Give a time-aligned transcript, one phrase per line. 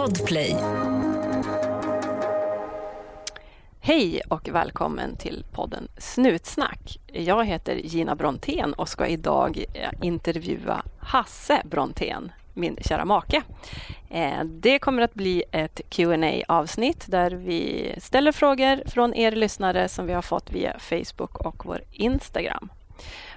[0.00, 0.56] Podplay.
[3.80, 7.00] Hej och välkommen till podden Snutsnack.
[7.06, 13.42] Jag heter Gina Brontén och ska idag eh, intervjua Hasse Brontén, min kära make.
[14.10, 19.88] Eh, det kommer att bli ett qa avsnitt där vi ställer frågor från er lyssnare
[19.88, 22.68] som vi har fått via Facebook och vår Instagram.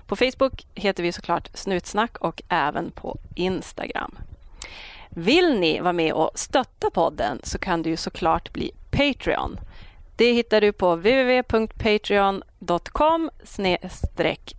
[0.07, 4.15] På Facebook heter vi såklart Snutsnack och även på Instagram.
[5.15, 9.59] Vill ni vara med och stötta podden så kan du såklart bli Patreon.
[10.15, 13.29] Det hittar du på www.patreon.com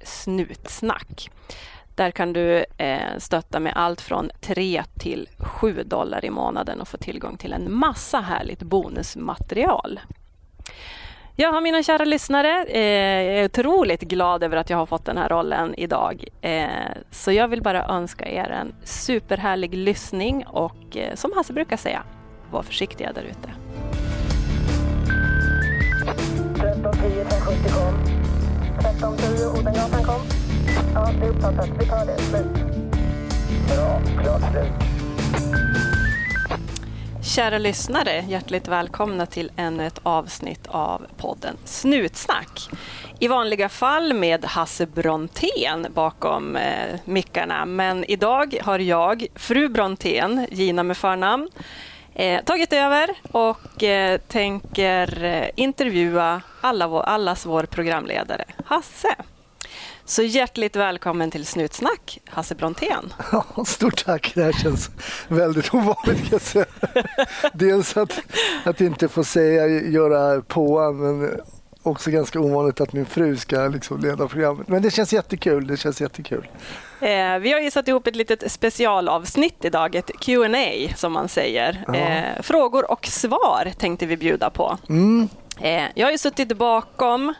[0.04, 1.30] snutsnack.
[1.95, 6.88] Där kan du eh, stötta med allt från 3 till 7 dollar i månaden och
[6.88, 10.00] få tillgång till en massa härligt bonusmaterial.
[11.37, 12.65] Jag har mina kära lyssnare.
[12.65, 12.80] Eh,
[13.27, 16.24] jag är otroligt glad över att jag har fått den här rollen idag.
[16.41, 16.66] Eh,
[17.10, 22.02] så jag vill bara önska er en superhärlig lyssning och eh, som Hasse brukar säga,
[22.51, 23.51] var försiktiga där ute.
[26.54, 27.95] 1310 570 kom.
[28.79, 30.21] 1310 Odengatan kom.
[30.95, 31.69] Ja, det är uppfattat.
[31.80, 32.19] Vi tar det.
[32.19, 32.46] Slut.
[33.69, 34.01] Bra.
[34.23, 35.93] Klart slut.
[37.24, 42.68] Kära lyssnare, hjärtligt välkomna till ännu ett avsnitt av podden Snutsnack.
[43.18, 50.46] I vanliga fall med Hasse Brontén bakom eh, mickarna, men idag har jag, fru Brontén,
[50.50, 51.48] Gina med förnamn,
[52.14, 59.16] eh, tagit över och eh, tänker eh, intervjua alla vår, allas vår programledare, Hasse.
[60.07, 63.13] Så hjärtligt välkommen till Snutsnack, Hasse Brontén.
[63.33, 64.33] Ja, stort tack.
[64.34, 64.91] Det här känns
[65.28, 66.66] väldigt ovanligt jag säga.
[67.53, 68.21] Dels att,
[68.65, 71.41] att inte få säga, göra påan, men
[71.82, 74.69] också ganska ovanligt att min fru ska liksom leda programmet.
[74.69, 75.66] Men det känns jättekul.
[75.66, 76.49] Det känns jättekul.
[77.00, 81.84] Eh, vi har ju satt ihop ett litet specialavsnitt idag, ett Q&A som man säger.
[81.94, 84.78] Eh, frågor och svar tänkte vi bjuda på.
[84.88, 85.28] Mm.
[85.60, 87.34] Eh, jag har ju suttit bakom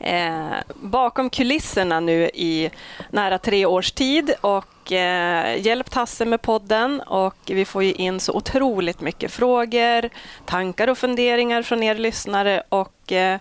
[0.00, 0.50] eh,
[0.82, 2.70] bakom kulisserna nu i
[3.10, 8.20] nära tre års tid och eh, hjälpt Hasse med podden och vi får ju in
[8.20, 10.10] så otroligt mycket frågor,
[10.46, 13.40] tankar och funderingar från er lyssnare och eh,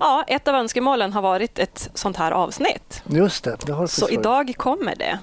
[0.00, 3.02] ja, ett av önskemålen har varit ett sånt här avsnitt.
[3.06, 4.12] Just det, det har Så varit.
[4.18, 5.18] idag kommer det.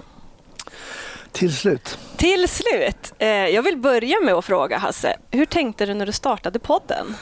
[1.32, 1.98] Till slut.
[2.18, 6.12] Till slut, eh, jag vill börja med att fråga Hasse, hur tänkte du när du
[6.12, 7.16] startade podden?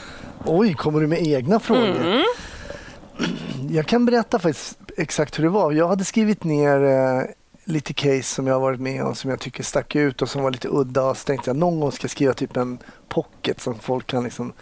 [0.44, 2.00] Oj, kommer du med egna frågor?
[2.00, 2.22] Mm.
[3.70, 5.72] Jag kan berätta faktiskt exakt hur det var.
[5.72, 7.22] Jag hade skrivit ner eh,
[7.64, 10.42] lite case som jag har varit med om som jag tycker stack ut och som
[10.42, 11.04] var lite udda.
[11.04, 12.78] Och så tänkte jag någon gång ska jag skriva typ en
[13.08, 14.52] pocket som folk kan liksom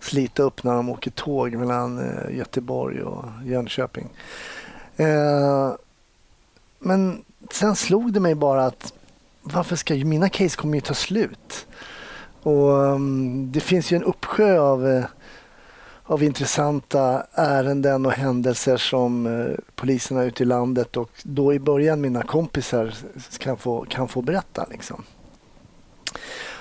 [0.00, 4.08] slita upp när de åker tåg mellan eh, Göteborg och Jönköping.
[4.96, 5.72] Eh,
[6.78, 8.92] men sen slog det mig bara att
[9.42, 11.66] varför ska ju mina case kommer ju ta slut?
[12.42, 15.04] Och um, det finns ju en uppsjö av eh,
[16.12, 22.00] av intressanta ärenden och händelser som eh, poliserna ute i landet och då i början
[22.00, 22.94] mina kompisar
[23.38, 24.66] kan få, kan få berätta.
[24.70, 25.04] Liksom.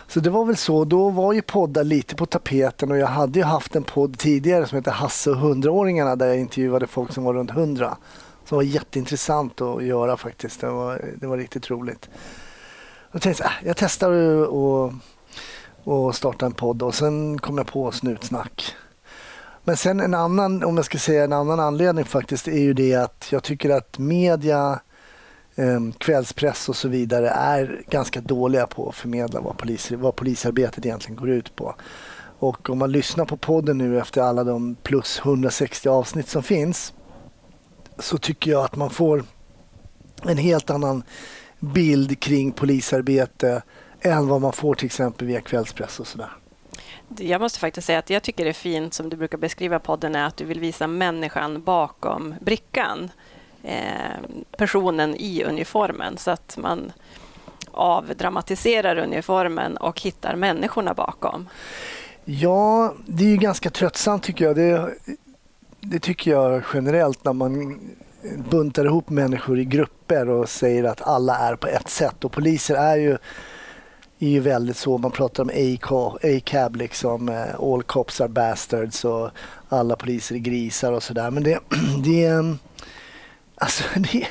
[0.08, 0.86] Så det var väl så.
[0.86, 4.68] Då var ju poddar lite på tapeten och jag hade ju haft en podd tidigare
[4.68, 7.98] som hette Hasse och hundraåringarna där jag intervjuade folk som var runt hundra.
[8.46, 10.62] Som var jätteintressant att göra faktiskt.
[10.62, 12.10] Det var, det var riktigt roligt.
[13.12, 14.12] Jag tänkte jag, äh, jag testar
[14.48, 14.94] och,
[15.84, 18.76] och starta en podd och sen kom jag på Snutsnack.
[19.64, 22.96] Men sen en annan, om jag ska säga en annan anledning faktiskt, är ju det
[22.96, 24.80] att jag tycker att media,
[25.56, 30.86] eh, kvällspress och så vidare är ganska dåliga på att förmedla vad, polis, vad polisarbetet
[30.86, 31.76] egentligen går ut på.
[32.40, 36.94] Och om man lyssnar på podden nu efter alla de plus 160 avsnitt som finns
[38.00, 39.24] så tycker jag att man får
[40.24, 41.04] en helt annan
[41.60, 43.62] bild kring polisarbete
[44.02, 46.41] än vad man får till exempel via kvällspress och sådär.
[47.18, 50.16] Jag måste faktiskt säga att jag tycker det är fint som du brukar beskriva podden
[50.16, 53.12] är att du vill visa människan bakom brickan.
[53.64, 54.20] Eh,
[54.58, 56.92] personen i uniformen så att man
[57.72, 61.50] avdramatiserar uniformen och hittar människorna bakom.
[62.26, 64.56] Ja, det är ju ganska tröttsamt tycker jag.
[64.56, 64.90] Det,
[65.80, 67.80] det tycker jag generellt när man
[68.50, 72.24] buntar ihop människor i grupper och säger att alla är på ett sätt.
[72.24, 73.18] Och poliser är ju,
[74.26, 74.98] är ju väldigt så.
[74.98, 77.30] Man pratar om A-cab, liksom.
[77.30, 79.30] Eh, all cops are bastards och
[79.70, 81.32] alla poliser är grisar och sådär.
[81.32, 81.60] Men det,
[82.04, 82.26] det.
[82.26, 82.54] Eh,
[83.56, 84.28] alltså, det,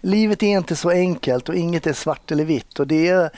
[0.00, 2.78] livet är inte så enkelt och inget är svart eller vitt.
[2.78, 3.30] Och det är,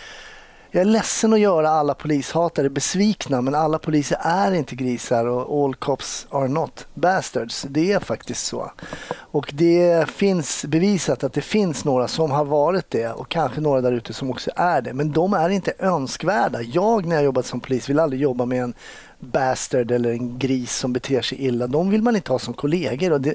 [0.75, 5.65] jag är ledsen att göra alla polishatare besvikna men alla poliser är inte grisar och
[5.65, 7.67] all cops are not bastards.
[7.69, 8.73] Det är faktiskt så.
[9.15, 13.81] Och det finns bevisat att det finns några som har varit det och kanske några
[13.81, 14.93] där ute som också är det.
[14.93, 16.63] Men de är inte önskvärda.
[16.63, 18.75] Jag när jag jobbat som polis vill aldrig jobba med en
[19.21, 21.67] bastard eller en gris som beter sig illa.
[21.67, 23.13] De vill man inte ha som kollegor.
[23.13, 23.35] Och det,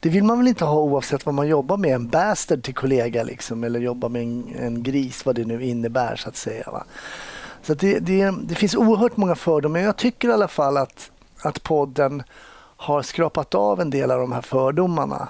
[0.00, 1.94] det vill man väl inte ha oavsett vad man jobbar med.
[1.94, 6.16] En bastard till kollega liksom, eller jobba med en, en, gris, vad det nu innebär
[6.16, 6.70] så att säga.
[6.70, 6.84] Va?
[7.62, 9.72] Så att det, det, det finns oerhört många fördomar.
[9.72, 11.10] Men jag tycker i alla fall att,
[11.42, 12.22] att podden
[12.76, 15.28] har skrapat av en del av de här fördomarna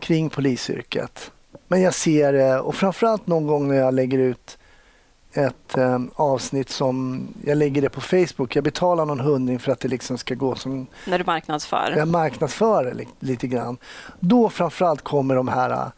[0.00, 1.30] kring polisyrket.
[1.68, 4.57] Men jag ser det, och framförallt någon gång när jag lägger ut
[5.32, 8.56] ett eh, avsnitt som, jag lägger det på Facebook.
[8.56, 10.86] Jag betalar någon hundring för att det liksom ska gå som...
[11.06, 11.94] När du marknadsför?
[11.96, 13.76] Jag marknadsför li, lite grann.
[14.20, 15.88] Då framförallt kommer de här uh,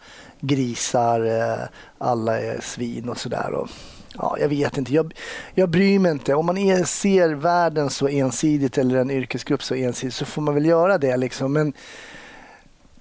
[0.41, 1.67] grisar, uh,
[1.99, 3.67] alla är svin och sådär.
[4.15, 4.95] Ja, jag vet inte.
[4.95, 5.15] Jag,
[5.55, 6.35] jag bryr mig inte.
[6.35, 10.55] Om man är, ser världen så ensidigt eller en yrkesgrupp så ensidigt så får man
[10.55, 11.17] väl göra det.
[11.17, 11.53] Liksom.
[11.53, 11.73] Men,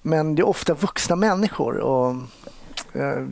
[0.02, 1.78] men det är ofta vuxna människor.
[1.78, 2.16] Och,
[2.96, 3.28] uh,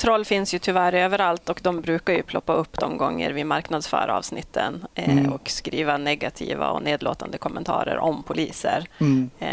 [0.00, 4.08] Troll finns ju tyvärr överallt och de brukar ju ploppa upp de gånger vi marknadsför
[4.08, 5.32] avsnitten eh, mm.
[5.32, 8.88] och skriva negativa och nedlåtande kommentarer om poliser.
[8.98, 9.30] Mm.
[9.38, 9.48] Eh,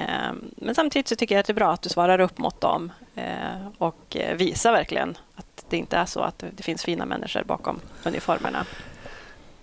[0.56, 2.92] men samtidigt så tycker jag att det är bra att du svarar upp mot dem
[3.16, 7.44] eh, och eh, visar verkligen att det inte är så att det finns fina människor
[7.44, 8.66] bakom uniformerna.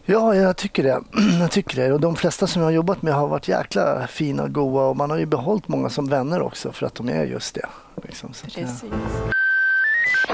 [0.05, 1.01] Ja, jag tycker det.
[1.41, 1.93] Jag tycker det.
[1.93, 4.97] Och de flesta som jag har jobbat med har varit jäkla fina och goa och
[4.97, 7.67] man har ju behållit många som vänner också för att de är just det.
[8.03, 8.33] Liksom.
[8.33, 8.85] Precis.
[8.91, 9.34] Ja.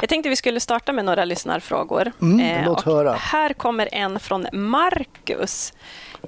[0.00, 2.12] Jag tänkte vi skulle starta med några lyssnarfrågor.
[2.22, 3.12] Mm, eh, låt höra.
[3.12, 5.72] Här kommer en från Marcus.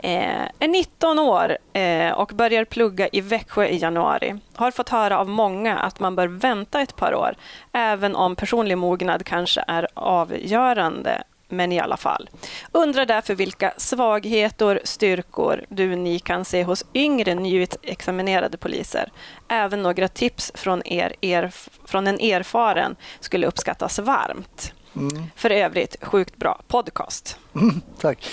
[0.03, 4.39] Eh, är 19 år eh, och börjar plugga i Växjö i januari.
[4.55, 7.35] Har fått höra av många att man bör vänta ett par år,
[7.73, 11.23] även om personlig mognad kanske är avgörande
[11.53, 12.31] men i alla fall.
[12.73, 19.13] Undrar därför vilka svagheter, styrkor du ni kan se hos yngre nyutexaminerade poliser.
[19.49, 21.53] Även några tips från, er, er,
[21.85, 24.73] från en erfaren skulle uppskattas varmt.
[24.97, 25.25] Mm.
[25.37, 27.39] För övrigt, sjukt bra podcast.
[27.55, 28.29] Mm, tack.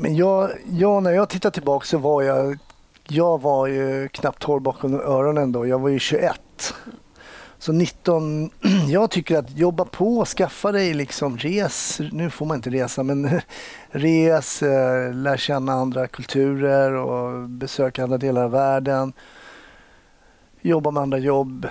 [0.00, 2.58] Men jag, jag, när jag tittar tillbaka så var jag,
[3.08, 5.66] jag var ju knappt torr bakom öronen då.
[5.66, 6.74] Jag var ju 21.
[7.60, 8.50] Så 19,
[8.88, 13.40] jag tycker att jobba på, skaffa dig liksom res, nu får man inte resa, men
[13.90, 19.12] res, eh, lär känna andra kulturer och besöka andra delar av världen.
[20.60, 21.68] Jobba med andra jobb.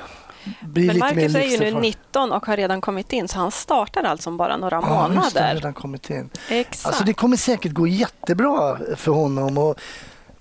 [0.62, 4.04] Bli men Marcus är ju nu 19 och har redan kommit in, så han startar
[4.04, 5.32] alltså om bara några ja, månader.
[5.34, 6.30] Det, redan kommit in.
[6.50, 6.86] Exakt.
[6.86, 9.58] Alltså det kommer säkert gå jättebra för honom.
[9.58, 9.80] Och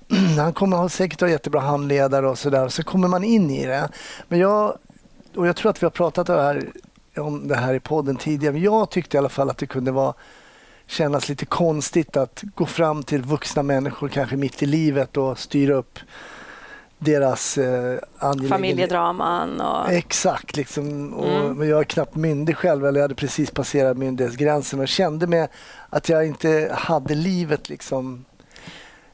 [0.39, 2.69] han kommer säkert ha jättebra handledare och sådär.
[2.69, 3.89] Så kommer man in i det.
[4.29, 4.79] Men jag
[5.39, 6.71] och jag tror att vi har pratat det här,
[7.17, 9.93] om det här i podden tidigare, men jag tyckte i alla fall att det kunde
[9.93, 10.15] vara
[10.87, 15.75] kännas lite konstigt att gå fram till vuxna människor kanske mitt i livet och styra
[15.75, 15.99] upp
[16.99, 17.99] deras eh,
[18.49, 19.93] Familjedraman och...
[19.93, 21.15] Exakt, liksom.
[21.15, 21.69] Och, mm.
[21.69, 25.49] jag är knappt myndig själv, eller jag hade precis passerat myndighetsgränsen och kände med
[25.91, 28.25] att jag inte hade livet liksom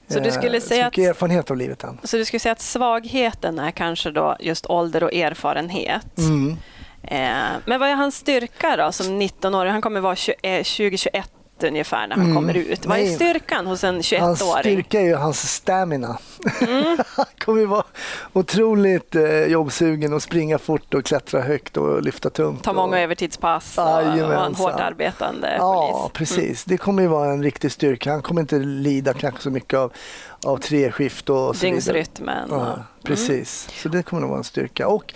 [0.09, 1.99] så du skulle säga att, erfarenhet av livet än.
[2.03, 6.19] Så du skulle säga att svagheten är kanske då just ålder och erfarenhet.
[6.19, 6.57] Mm.
[7.03, 9.73] Eh, men vad är hans styrka då som 19-åring?
[9.73, 11.31] Han kommer vara 2021
[11.63, 12.37] ungefär när han mm.
[12.37, 12.87] kommer ut.
[12.87, 14.23] Vad är styrkan hos en 21-åring?
[14.23, 16.19] Hans styrka är ju hans stamina.
[16.61, 16.99] Mm.
[17.17, 17.85] han kommer vara
[18.33, 22.65] otroligt eh, jobbsugen och springa fort och klättra högt och lyfta tungt.
[22.65, 23.03] Ta många och...
[23.03, 26.03] övertidspass och, vara en hårt arbetande ja, polis.
[26.03, 26.67] Ja, precis.
[26.67, 26.75] Mm.
[26.75, 28.11] Det kommer ju vara en riktig styrka.
[28.11, 29.93] Han kommer inte lida kanske så mycket av,
[30.45, 32.49] av treskift och så Dygnsrytmen.
[32.51, 32.79] Ja, mm.
[33.03, 33.69] precis.
[33.83, 34.89] Så det kommer nog vara en styrka.
[34.89, 35.15] Och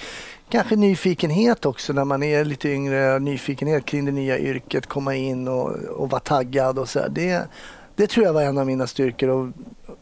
[0.49, 3.19] kanske nyfikenhet också när man är lite yngre.
[3.19, 7.09] Nyfikenhet kring det nya yrket, komma in och, och vara taggad och så.
[7.09, 7.49] Det,
[7.95, 9.49] det tror jag var en av mina styrkor och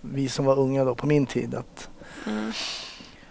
[0.00, 1.54] vi som var unga då på min tid.
[1.54, 1.88] Att,
[2.26, 2.52] mm.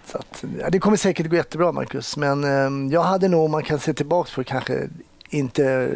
[0.05, 3.63] så att, ja, det kommer säkert gå jättebra Marcus men eh, jag hade nog, man
[3.63, 4.89] kan se tillbaka på kanske
[5.29, 5.91] inte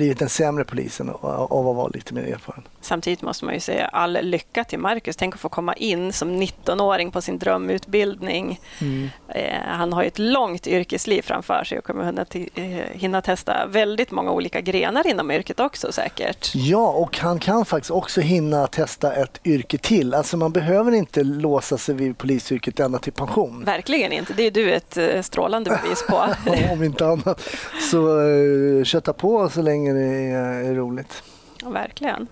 [0.00, 2.62] blivit en sämre polis av att vara lite mer erfaren.
[2.80, 5.16] Samtidigt måste man ju säga all lycka till Marcus.
[5.16, 8.60] Tänk att få komma in som 19-åring på sin drömutbildning.
[8.80, 9.10] Mm.
[9.28, 13.66] Eh, han har ju ett långt yrkesliv framför sig och kommer hinna, eh, hinna testa
[13.66, 16.54] väldigt många olika grenar inom yrket också säkert.
[16.54, 20.14] Ja, och han kan faktiskt också hinna testa ett yrke till.
[20.14, 23.64] Alltså man behöver inte låsa sig vid polisyrket ända till pension.
[23.64, 24.32] Verkligen inte.
[24.32, 26.24] Det är du ett eh, strålande bevis på.
[26.72, 27.42] Om inte annat.
[27.90, 30.30] Så uh, kötta på så länge det
[30.66, 31.22] är, roligt.
[31.62, 32.26] Ja, verkligen.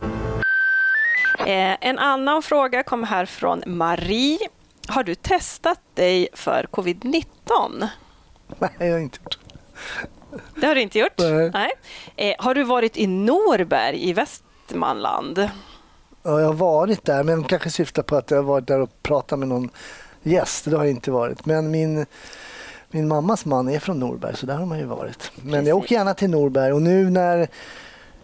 [1.38, 4.38] Eh, en annan fråga kommer här från Marie.
[4.88, 7.88] Har du testat dig för covid-19?
[8.58, 9.38] Nej, jag har inte gjort
[10.54, 11.18] Det har du inte gjort?
[11.52, 11.72] Nej.
[12.16, 15.50] Eh, har du varit i Norberg i Västmanland?
[16.22, 19.02] Ja, jag har varit där, men kanske syftar på att jag har varit där och
[19.02, 19.70] pratat med någon
[20.22, 20.64] gäst.
[20.64, 21.46] Det har jag inte varit.
[21.46, 22.06] Men min,
[22.90, 25.32] min mammas man är från Norberg, så där har man ju varit.
[25.36, 25.68] Men Precis.
[25.68, 27.48] jag åker gärna till Norberg och nu när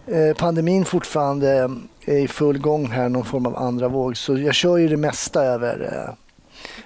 [0.07, 1.71] eh, pandemin fortfarande
[2.05, 4.97] är i full gång här, någon form av andra våg, så jag kör ju det
[4.97, 6.15] mesta över eh,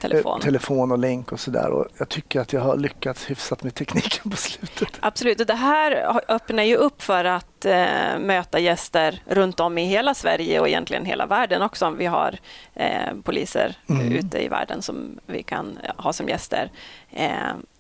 [0.00, 0.40] Telefon.
[0.40, 1.71] eh, telefon och länk och sådär.
[1.71, 4.88] Och jag tycker att jag har lyckats hyfsat med tekniken på slutet.
[5.00, 5.40] Absolut.
[5.40, 10.14] Och det här öppnar ju upp för att eh, möta gäster runt om i hela
[10.14, 12.38] Sverige och egentligen hela världen också om vi har
[12.75, 14.12] eh, poliser Mm.
[14.12, 16.71] ute i världen som vi kan ja, ha som gäster.
[17.11, 17.31] Eh,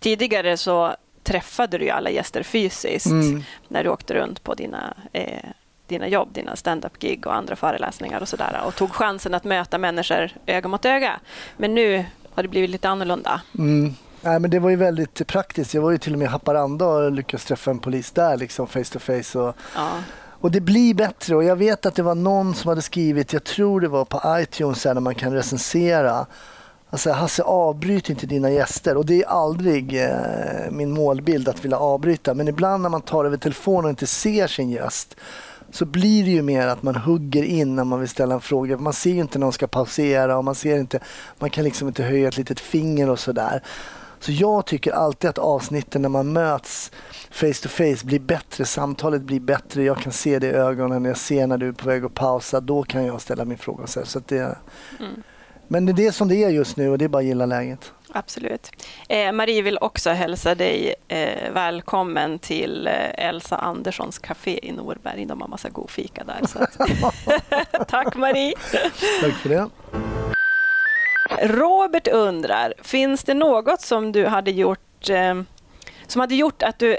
[0.00, 3.42] tidigare så träffade du alla gäster fysiskt Mm.
[3.68, 5.38] när du åkte runt på dina, eh,
[5.88, 10.30] dina jobb, dina stand-up-gig och andra föreläsningar och sådär och tog chansen att möta människor
[10.46, 11.20] öga mot öga.
[11.56, 12.04] Men nu
[12.34, 13.40] har det blivit lite annorlunda.
[13.58, 13.94] Mm.
[14.20, 15.74] Nej, men det var ju väldigt praktiskt.
[15.74, 18.66] Jag var ju till och med i Haparanda och lyckades träffa en polis där liksom
[18.66, 19.38] face to face.
[19.38, 19.88] Och, Ja.
[20.40, 23.44] och det blir bättre och jag vet att det var någon som hade skrivit, jag
[23.44, 26.26] tror det var på iTunes där när man kan recensera.
[26.90, 30.10] Alltså Hasse avbryt inte dina gäster och det är aldrig eh,
[30.70, 34.46] min målbild att vilja avbryta men ibland när man tar över telefonen och inte ser
[34.46, 35.16] sin gäst
[35.70, 38.78] så blir det ju mer att man hugger in när man vill ställa en fråga.
[38.78, 41.00] Man ser ju inte när de ska pausera och man ser inte,
[41.38, 43.62] man kan liksom inte höja ett litet finger och sådär.
[44.20, 46.92] Så jag tycker alltid att avsnitten när man möts
[47.30, 51.16] face to face blir bättre, samtalet blir bättre, jag kan se det i ögonen, jag
[51.16, 53.86] ser när du är på väg att pausa, då kan jag ställa min fråga.
[53.86, 54.58] Så så att det,
[55.00, 55.22] Mm.
[55.68, 57.46] Men det är det som det är just nu och det är bara att gilla
[57.46, 57.92] läget.
[58.12, 58.70] Absolut.
[59.08, 65.24] Eh, Marie vill också hälsa dig eh, välkommen till eh, Elsa Anderssons café i Norberg.
[65.26, 66.62] De har massa god fika där.
[66.62, 67.88] Att...
[67.88, 68.54] Tack Marie!
[69.20, 69.68] Tack för det.
[71.42, 75.42] Robert undrar, finns det något som du hade gjort eh,
[76.06, 76.98] som hade gjort att du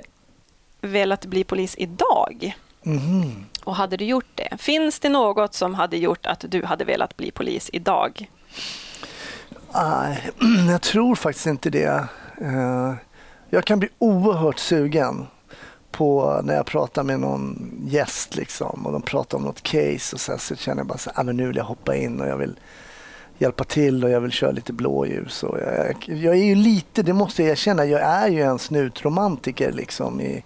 [0.82, 2.58] velat bli polis idag?
[2.82, 3.46] Mhm.
[3.64, 4.58] Och hade du gjort det?
[4.58, 8.30] Finns det något som hade gjort att du hade velat bli polis idag?
[9.74, 10.32] Nej,
[10.70, 12.08] jag tror faktiskt inte det.
[12.42, 12.94] Eh,
[13.50, 15.28] jag kan bli oerhört sugen
[15.92, 20.20] på när jag pratar med någon gäst liksom, och de pratar om något case och
[20.20, 22.22] så, här, så känner jag bara så här, ah, men nu vill jag hoppa in
[22.22, 22.60] och jag vill
[23.38, 25.44] hjälpa till och jag vill köra lite blåljus.
[25.44, 29.72] Och jag, jag är ju lite, det måste jag erkänna, jag är ju en snutromantiker
[29.72, 30.44] liksom i,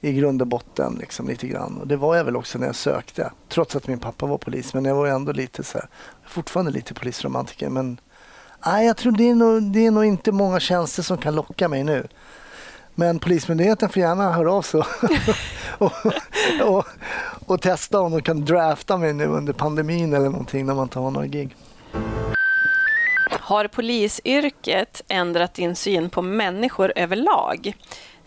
[0.00, 1.78] i grund och botten liksom lite grann.
[1.80, 3.32] Och det var jag väl också när jag sökte.
[3.48, 4.74] Trots att min pappa var polis.
[4.74, 5.88] Men jag var ändå lite så här,
[6.28, 7.68] fortfarande lite polisromantiker.
[7.68, 8.00] Men
[8.66, 11.68] nej, jag tror det är, nog, det är nog inte många tjänster som kan locka
[11.68, 12.08] mig nu.
[12.94, 14.80] Men Polismyndigheten får gärna höra av sig
[15.78, 15.92] och,
[16.62, 16.86] och,
[17.46, 20.98] och testa om de kan drafta mig nu under pandemin eller någonting när man inte
[20.98, 21.56] har några gig.
[23.30, 27.72] Har polisyrket ändrat din syn på människor överlag?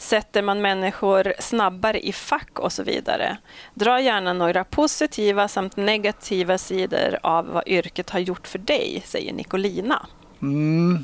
[0.01, 3.37] Sätter man människor snabbare i fack och så vidare?
[3.73, 9.33] Dra gärna några positiva samt negativa sidor av vad yrket har gjort för dig, säger
[9.33, 10.05] Nicolina.
[10.41, 11.03] Mm.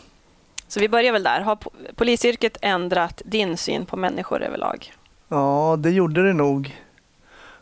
[0.67, 1.41] Så vi börjar väl där.
[1.41, 4.93] Har po- polisyrket ändrat din syn på människor överlag?
[5.27, 6.75] Ja, det gjorde det nog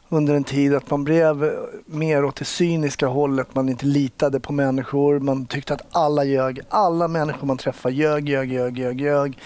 [0.10, 1.54] under en tid att man blev
[1.86, 3.56] mer åt det cyniska hållet.
[3.56, 5.20] Man inte litade på människor.
[5.20, 6.62] Man tyckte att alla ljög.
[6.70, 9.40] Alla människor man träffade ljög, ljög, ljög, ljög, ljög.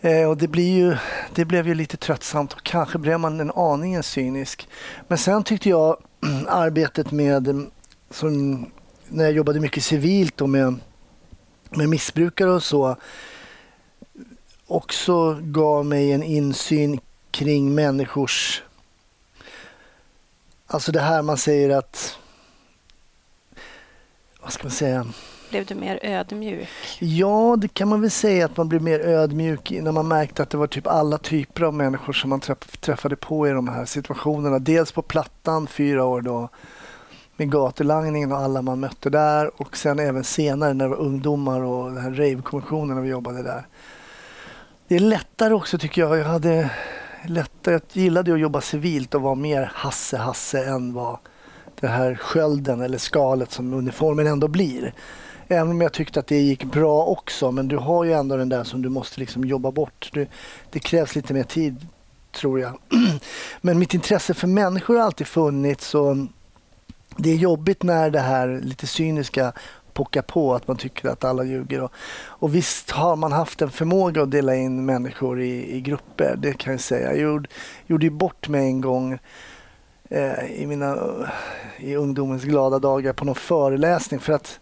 [0.00, 0.96] Eh, och det, blir ju,
[1.34, 4.68] det blev ju lite tröttsamt och kanske blev man en aningen cynisk.
[5.08, 5.96] Men sen tyckte jag
[6.48, 7.70] arbetet med, mm,
[8.10, 8.66] som,
[9.08, 10.74] när jag jobbade mycket civilt och med,
[11.70, 12.96] med missbrukare och så,
[14.66, 17.00] också gav mig en insyn
[17.30, 18.62] kring människors...
[20.66, 22.18] Alltså det här man säger att...
[24.40, 25.06] Vad ska man säga?
[25.50, 26.68] Blev du mer ödmjuk?
[26.98, 30.50] Ja, det kan man väl säga att man blev mer ödmjuk när man märkte att
[30.50, 32.40] det var typ alla typer av människor som man
[32.80, 34.58] träffade på i de här situationerna.
[34.58, 36.48] Dels på Plattan, fyra år då,
[37.36, 41.60] med gatulangningen och alla man mötte där och sen även senare när det var ungdomar
[41.60, 43.66] och den här rave-kommissionen när vi jobbade där.
[44.88, 46.18] Det är lättare också tycker jag.
[46.18, 46.70] Jag hade
[47.26, 51.18] lättare, jag gillade att jobba civilt och vara mer Hasse-Hasse än vad
[51.80, 54.94] det här skölden eller skalet som uniformen ändå blir.
[55.48, 58.48] Även om jag tyckte att det gick bra också, men du har ju ändå den
[58.48, 60.10] där som du måste liksom jobba bort.
[60.12, 60.26] Du,
[60.70, 61.86] det krävs lite mer tid,
[62.32, 62.78] tror jag.
[63.60, 66.16] Men mitt intresse för människor har alltid funnits och
[67.16, 69.52] det är jobbigt när det här lite cyniska
[69.92, 71.82] pockar på, att man tycker att alla ljuger.
[71.82, 76.36] Och, och visst har man haft en förmåga att dela in människor i, i grupper,
[76.38, 77.08] det kan jag säga.
[77.08, 77.48] Jag gjorde,
[77.86, 79.18] gjorde ju bort mig en gång
[80.08, 80.96] eh, i, mina,
[81.78, 84.58] i ungdomens glada dagar på någon föreläsning för att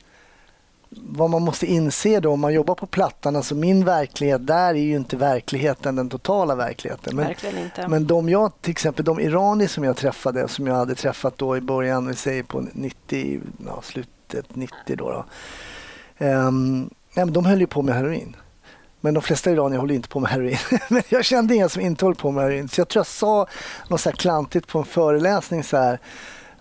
[0.88, 4.75] vad man måste inse då om man jobbar på Plattan, alltså min verklighet där är
[4.75, 7.16] ju inte verkligheten, den totala verkligheten.
[7.16, 7.35] Men,
[7.88, 11.57] men de jag, till exempel de iranier som jag träffade, som jag hade träffat då
[11.57, 15.11] i början, vi säger på 90, ja, slutet 90 då.
[15.11, 15.25] då
[17.14, 18.37] men de höll ju på med heroin.
[19.00, 20.59] Men de flesta iranier håller inte på med heroin.
[20.88, 22.69] Men jag kände inga som inte höll på med heroin.
[22.69, 23.47] Så jag tror jag sa
[23.88, 25.99] något så här klantigt på en föreläsning så här.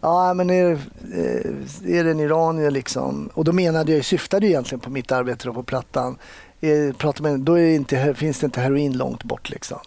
[0.05, 3.29] Ja, men är, eh, är det en iranier liksom?
[3.33, 6.17] Och då menade jag, syftade egentligen på mitt arbete på Plattan.
[6.62, 9.79] Är, pratar med, då är det inte, finns det inte heroin långt bort liksom.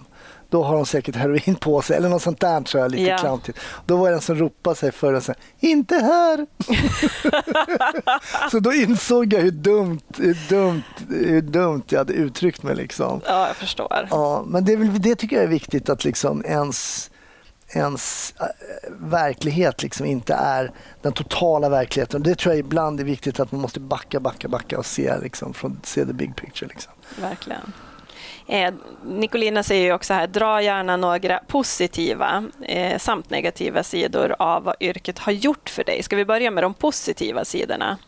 [0.50, 3.18] Då har de säkert heroin på sig eller något sånt där tror jag, lite Ja.
[3.18, 3.58] klantigt.
[3.87, 6.46] Då var det en som ropade sig förr och sa inte här.
[8.50, 13.20] så då insåg jag hur dumt, hur dumt, hur dumt jag hade uttryckt mig liksom.
[13.26, 14.08] Ja, jag förstår.
[14.10, 17.10] Ja, men det, det tycker jag är viktigt att liksom ens,
[17.75, 18.46] ens äh,
[19.00, 20.72] verklighet liksom inte är
[21.02, 22.22] den totala verkligheten.
[22.22, 25.54] Det tror jag ibland är viktigt att man måste backa, backa, backa och se, liksom,
[25.54, 26.68] från, se the big picture.
[26.68, 26.92] Liksom.
[27.20, 27.72] Verkligen.
[28.46, 34.62] Eh, Nicolina säger ju också här, dra gärna några positiva eh, samt negativa sidor av
[34.62, 36.02] vad yrket har gjort för dig.
[36.02, 37.98] Ska vi börja med de positiva sidorna?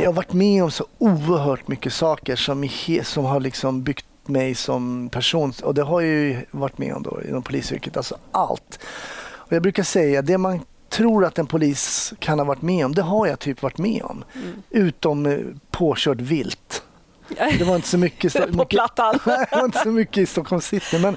[0.00, 2.68] Jag har varit med om så oerhört mycket saker som,
[3.02, 5.52] som har liksom byggt mig som person.
[5.62, 7.96] Och det har jag ju varit med om då inom polisyrket.
[7.96, 8.78] Alltså allt.
[9.24, 12.94] Och jag brukar säga, det man tror att en polis kan ha varit med om,
[12.94, 14.24] det har jag typ varit med om.
[14.70, 15.38] Utom eh,
[15.70, 16.82] påkört vilt.
[17.28, 19.18] Det var inte så mycket, På mycket, Plattan.
[19.64, 20.98] inte så mycket i Stockholm city.
[20.98, 21.16] Men,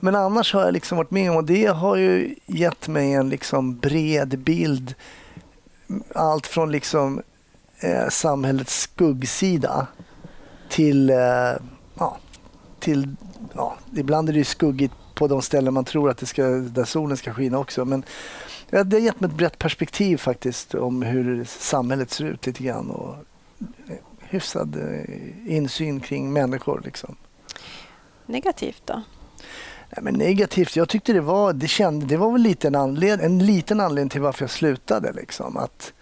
[0.00, 3.28] men annars har jag liksom varit med om och det har ju gett mig en
[3.28, 4.94] liksom bred bild.
[6.14, 7.22] Allt från liksom
[7.80, 9.86] eh, samhällets skuggsida
[10.68, 11.16] till, eh,
[11.98, 12.18] ja,
[12.80, 13.16] till
[13.54, 17.16] ja, ibland är det skuggigt på de ställen man tror att det ska, där solen
[17.16, 17.84] ska skina också.
[17.84, 18.04] Men
[18.70, 22.62] ja, det har gett mig ett brett perspektiv faktiskt om hur samhället ser ut lite
[22.62, 23.14] grann och
[23.88, 26.82] eh, hyfsad eh, insyn kring människor.
[26.84, 27.16] Liksom.
[28.26, 29.02] Negativt då?
[29.90, 33.20] Nej, men negativt, jag tyckte det var, det kände, det var väl lite en, anled,
[33.20, 35.12] en liten anledning till varför jag slutade.
[35.12, 35.56] Liksom.
[35.56, 35.92] Att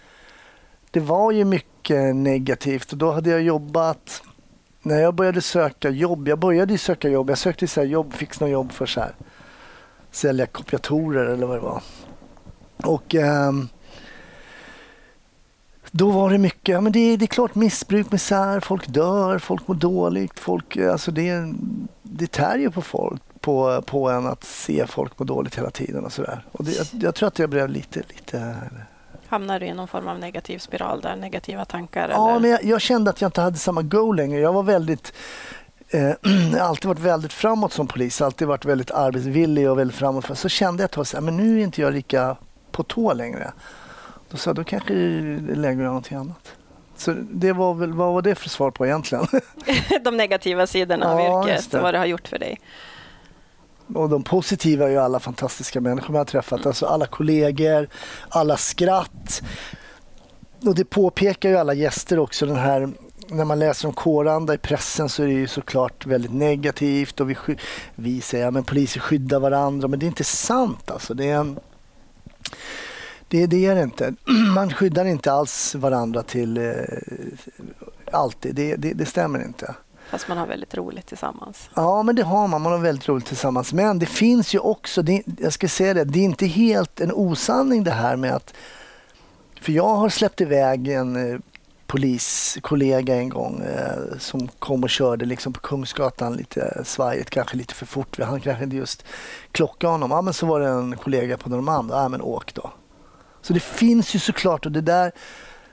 [0.90, 4.22] det var ju mycket negativt och då hade jag jobbat,
[4.88, 8.40] när jag började söka jobb, jag började söka jobb, jag sökte så här jobb, fick
[8.40, 9.14] något jobb för så här,
[10.10, 11.82] sälja kopiatorer eller vad det var.
[12.76, 13.68] Och ehm,
[15.90, 19.68] då var det mycket, ja men det, det är klart missbruk, misär, folk dör, folk
[19.68, 21.54] mår dåligt, folk, eh, alltså det,
[22.02, 26.04] det tär ju på folk, på, på en att se folk må dåligt hela tiden
[26.04, 26.44] och sådär.
[26.58, 28.56] Jag, jag tror att jag blev lite, lite
[29.28, 31.16] Hamnar du i någon form av negativ spiral där?
[31.16, 32.08] Negativa tankar?
[32.08, 32.40] Ja, eller?
[32.40, 34.40] men jag, jag kände att jag inte hade samma go längre.
[34.40, 35.12] Jag var väldigt
[35.90, 39.96] eh, jag har alltid varit väldigt framåt som polis, alltid varit väldigt arbetsvillig och väldigt
[39.96, 40.38] framåt.
[40.38, 42.36] Så kände jag ett tag så här, men nu är inte jag lika
[42.70, 43.52] på tå längre.
[44.30, 46.52] Då sa jag, då kanske det är läge att göra någonting annat.
[46.96, 49.26] Så det var väl, vad var det för svar på egentligen?
[50.04, 52.60] De negativa sidorna Ja, av yrket, vad det har gjort för dig.
[53.94, 56.66] Och de positiva är ju alla fantastiska människor man har träffat.
[56.66, 57.88] Alltså alla kollegor,
[58.28, 59.42] alla skratt.
[60.66, 62.46] Och det påpekar ju alla gäster också.
[62.46, 62.88] Den här,
[63.28, 67.20] när man läser om kåranda i pressen så är det ju såklart väldigt negativt.
[67.20, 67.36] Och vi,
[67.94, 70.90] vi säger att poliser skyddar varandra, men det är inte sant.
[70.90, 71.14] Alltså.
[71.14, 71.58] Det, är en,
[73.28, 74.14] det, det är det inte.
[74.54, 76.72] Man skyddar inte alls varandra till eh,
[78.12, 78.54] alltid.
[78.54, 79.74] Det, det, det stämmer inte.
[80.10, 81.70] Fast man har väldigt roligt tillsammans.
[81.74, 82.62] Ja, men det har man.
[82.62, 83.72] Man har väldigt roligt tillsammans.
[83.72, 87.12] Men det finns ju också, det, jag ska säga det, det är inte helt en
[87.12, 88.54] osanning det här med att...
[89.60, 91.38] För jag har släppt iväg en eh,
[91.86, 97.74] poliskollega en gång eh, som kom och körde liksom på Kungsgatan lite svajigt, kanske lite
[97.74, 98.18] för fort.
[98.20, 99.04] Han kanske inte just
[99.52, 100.10] klockade honom.
[100.10, 101.88] Ja, men så var det en kollega på Norrmalm.
[101.90, 102.70] Ja, men åk då.
[103.42, 105.12] Så det finns ju såklart och det där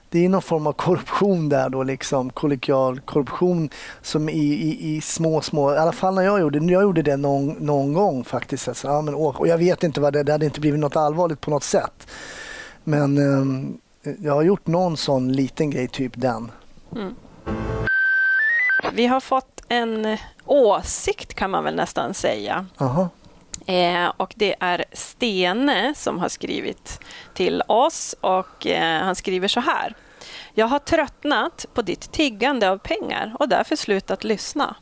[0.09, 3.69] det är någon form av korruption där då, liksom kollegial korruption
[4.01, 7.17] som i, i, i små, små, i alla fall när jag gjorde jag gjorde det
[7.17, 8.67] någon, någon gång faktiskt.
[8.67, 9.15] Alltså, ja, men.
[9.15, 12.07] Och jag vet inte vad det, det hade inte blivit något allvarligt på något sätt.
[12.83, 13.77] Men ehm,
[14.19, 16.51] jag har gjort någon sån liten grej, typ den.
[18.93, 22.65] Vi har fått en åsikt kan man väl nästan säga.
[22.77, 23.09] Aha.
[23.65, 26.99] Eh, och det är Stene som har skrivit
[27.33, 29.95] till oss och eh, han skriver så här.
[30.53, 34.75] Jag har tröttnat på ditt tiggande av pengar och därför slutat lyssna.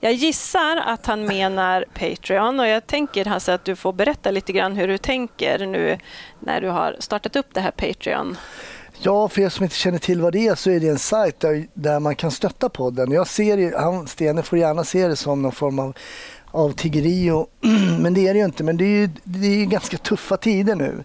[0.00, 4.52] Jag gissar att han menar Patreon och jag tänker Hasse att du får berätta lite
[4.52, 5.98] grann hur du tänker nu
[6.38, 8.36] när du har startat upp det här Patreon.
[9.02, 11.40] Ja, för er som inte känner till vad det är så är det en sajt
[11.40, 13.12] där, där man kan stötta podden.
[13.12, 15.96] Jag ser han, Stene får gärna se det som någon form av,
[16.50, 17.46] av tiggeri, och,
[18.00, 18.64] men det är det ju inte.
[18.64, 21.04] Men det är ju det är ju ganska tuffa tider nu.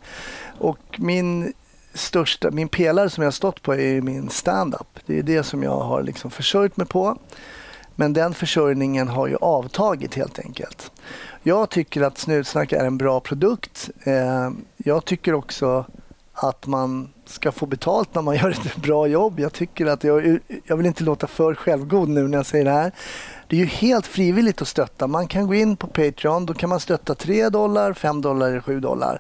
[0.58, 1.54] Och min
[1.94, 5.00] största, min pelare som jag har stått på är min stand-up.
[5.06, 7.18] Det är det som jag har liksom försörjt mig på.
[7.96, 10.92] Men den försörjningen har ju avtagit helt enkelt.
[11.44, 13.90] Jag tycker att Snutsnack är en bra produkt.
[14.04, 15.86] Eh, jag tycker också
[16.34, 19.40] att man ska få betalt när man gör ett bra jobb.
[19.40, 22.72] Jag tycker att jag, jag vill inte låta för självgod nu när jag säger det
[22.72, 22.92] här.
[23.48, 25.08] Det är ju helt frivilligt att stötta.
[25.08, 26.46] Man kan gå in på Patreon.
[26.46, 29.20] Då kan man stötta 3 dollar, 5 dollar eller 7 dollar.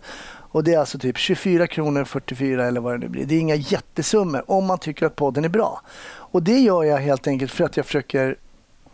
[0.51, 3.25] Och Det är alltså typ 24 kronor, 44 eller vad det nu blir.
[3.25, 5.81] Det är inga jättesummor om man tycker att podden är bra.
[6.07, 8.35] Och Det gör jag helt enkelt för att jag försöker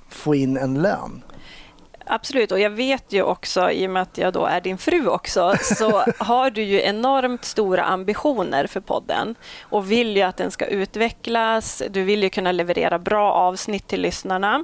[0.10, 1.22] få in en lön.
[2.06, 5.08] Absolut, och jag vet ju också, i och med att jag då är din fru
[5.08, 10.52] också, så har du ju enormt stora ambitioner för podden och vill ju att den
[10.52, 11.84] ska utvecklas.
[11.90, 14.64] Du vill ju kunna leverera bra avsnitt till lyssnarna.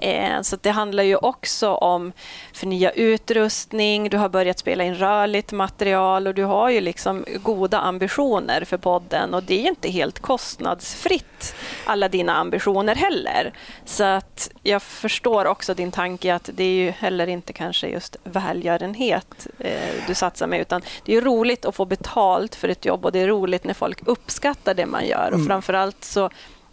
[0.00, 2.12] Eh, så det handlar ju också om
[2.52, 7.78] förnya utrustning, du har börjat spela in rörligt material och du har ju liksom goda
[7.78, 13.52] ambitioner för podden och det är inte helt kostnadsfritt, alla dina ambitioner heller.
[13.84, 18.16] Så att jag förstår också din tanke att det är ju heller inte kanske just
[18.24, 23.04] välgörenhet eh, du satsar med utan det är roligt att få betalt för ett jobb
[23.04, 25.46] och det är roligt när folk uppskattar det man gör och mm.
[25.46, 26.30] framförallt så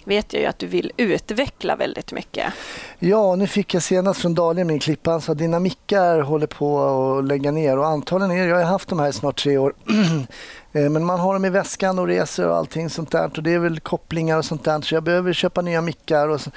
[0.07, 2.53] vet jag ju att du vill utveckla väldigt mycket.
[2.99, 6.47] Ja, nu fick jag senast från Daniel, min klippa, han sa att dina mickar håller
[6.47, 9.57] på att lägga ner och antagligen är Jag har haft de här i snart tre
[9.57, 9.73] år.
[10.73, 13.31] Eh, men man har dem i väskan och reser och allting sånt där.
[13.37, 14.81] Och det är väl kopplingar och sånt där.
[14.81, 16.27] Så jag behöver köpa nya mickar.
[16.27, 16.51] Och så.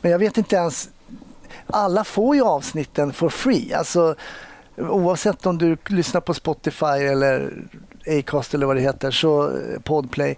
[0.00, 0.88] Men jag vet inte ens.
[1.66, 3.74] Alla får ju avsnitten for free.
[3.74, 4.14] Alltså,
[4.76, 7.52] oavsett om du lyssnar på Spotify eller
[8.06, 10.36] Acast eller vad det heter, så eh, Podplay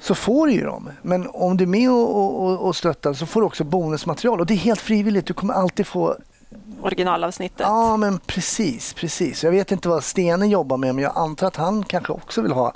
[0.00, 0.90] så får du ju dem.
[1.02, 4.46] Men om du är med och, och, och stöttar så får du också bonusmaterial och
[4.46, 5.26] det är helt frivilligt.
[5.26, 6.16] Du kommer alltid få
[6.82, 7.60] originalavsnittet.
[7.60, 9.44] Ja, men precis, precis.
[9.44, 12.52] Jag vet inte vad Stene jobbar med, men jag antar att han kanske också vill
[12.52, 12.72] ha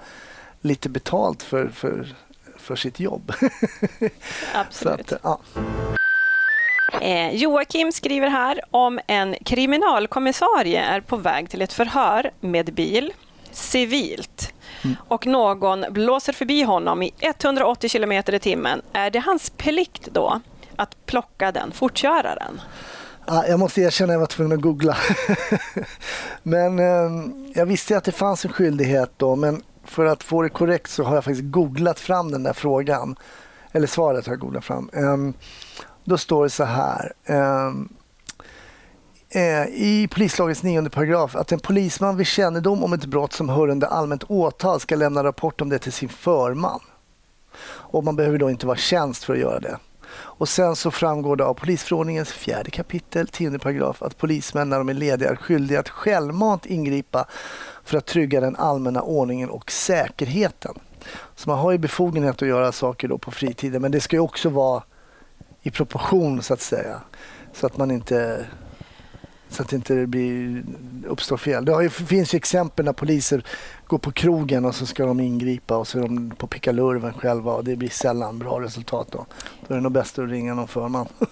[0.61, 2.14] lite betalt för, för,
[2.58, 3.32] för sitt jobb.
[4.54, 5.12] Absolut.
[5.12, 5.40] Att, ja.
[7.00, 13.12] eh, Joakim skriver här om en kriminalkommissarie är på väg till ett förhör med bil
[13.50, 14.54] civilt
[14.85, 14.97] Mm.
[15.09, 20.40] och någon blåser förbi honom i 180 km i timmen, är det hans plikt då
[20.77, 22.61] att plocka den fortköraren?
[23.27, 24.97] jag måste erkänna att jag var tvungen att googla.
[26.42, 30.49] men eh, jag visste att det fanns en skyldighet då, men för att få det
[30.49, 33.16] korrekt så har jag faktiskt googlat fram den där frågan.
[33.73, 34.90] Eller svaret har jag googlat fram.
[34.92, 35.45] Eh,
[36.05, 37.12] då står det så här.
[37.27, 37.88] Ehm,
[39.35, 43.68] Eh, i polislagens nionde paragraf att en polisman vid kännedom om ett brott som hör
[43.68, 46.81] under allmänt åtal ska lämna rapport om det till sin förman.
[47.64, 49.79] Och man behöver då inte vara tjänst för att göra det.
[50.14, 54.88] Och sen så framgår det av polisförordningens fjärde kapitel, tionde paragraf att polismän när de
[54.88, 57.27] är lediga är skyldiga att självmant ingripa
[57.85, 60.75] för att trygga den allmänna ordningen och säkerheten.
[61.37, 64.21] Så man har ju befogenhet att göra saker då på fritiden men det ska ju
[64.21, 64.83] också vara
[65.62, 67.01] i proportion så att säga.
[67.53, 68.47] Så att man inte
[69.52, 70.64] så att det inte blir,
[71.06, 71.64] uppstår fel.
[71.64, 73.44] Det ju, finns ju exempel när poliser
[73.86, 77.52] går på krogen och så ska de ingripa och så är de på pickalurven själva
[77.52, 79.26] och det blir sällan bra resultat då.
[79.66, 81.08] Då är det nog bäst att ringa någon förman.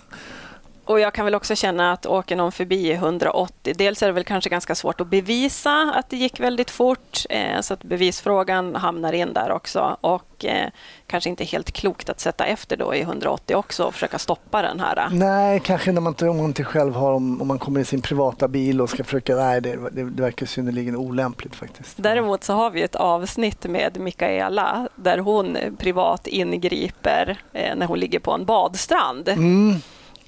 [0.85, 4.25] Och jag kan väl också känna att åker någon förbi 180, dels är det väl
[4.25, 9.13] kanske ganska svårt att bevisa att det gick väldigt fort, eh, så att bevisfrågan hamnar
[9.13, 9.97] in där också.
[10.01, 10.69] Och eh,
[11.07, 14.81] kanske inte helt klokt att sätta efter då i 180 också och försöka stoppa den
[14.81, 15.09] här.
[15.11, 17.85] Nej, kanske när man inte, om man inte själv har, om, om man kommer i
[17.85, 21.95] sin privata bil och ska försöka, nej det, det, det verkar synnerligen olämpligt faktiskt.
[21.97, 27.99] Däremot så har vi ett avsnitt med Mikaela där hon privat ingriper eh, när hon
[27.99, 29.29] ligger på en badstrand.
[29.29, 29.81] Mm.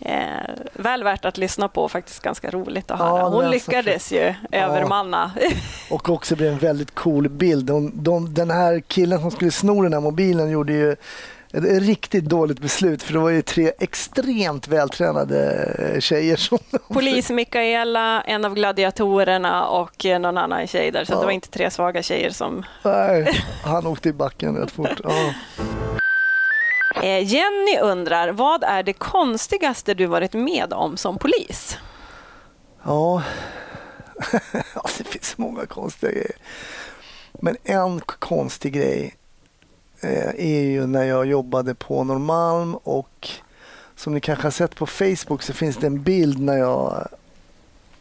[0.05, 3.19] Eh, väl värt att lyssna på och faktiskt ganska roligt att höra.
[3.19, 4.59] Ja, Hon lyckades ju ja.
[4.59, 5.33] övermanna.
[5.91, 7.65] Och också blev en väldigt cool bild.
[7.65, 10.97] De, de, den här killen som skulle sno den här mobilen gjorde ju
[11.53, 16.37] ett riktigt dåligt beslut för det var ju tre extremt vältränade eh, tjejer.
[16.37, 21.05] Som Polis Mikaela, en av gladiatorerna och någon annan tjej där.
[21.05, 21.19] Så ja.
[21.19, 22.65] det var inte tre svaga tjejer som...
[22.83, 25.01] Nej, han åkte i backen rätt fort.
[25.05, 25.35] Ja.
[26.94, 31.78] Eh, Jenny undrar, vad är det konstigaste du varit med om som polis?
[32.83, 33.22] Ja,
[34.98, 36.37] det finns många konstiga grejer.
[37.33, 39.14] Men en konstig grej
[40.00, 43.28] eh, är ju när jag jobbade på Norrmalm och
[43.96, 47.09] som ni kanske har sett på Facebook så finns det en bild när jag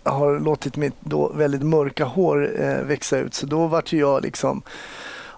[0.04, 3.34] har låtit mitt då väldigt mörka hår eh, växa ut.
[3.34, 4.62] Så då vart jag liksom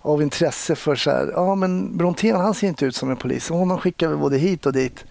[0.03, 3.51] av intresse för så här, ja men Brontén han ser inte ut som en polis,
[3.51, 5.05] och honom skickar vi både hit och dit.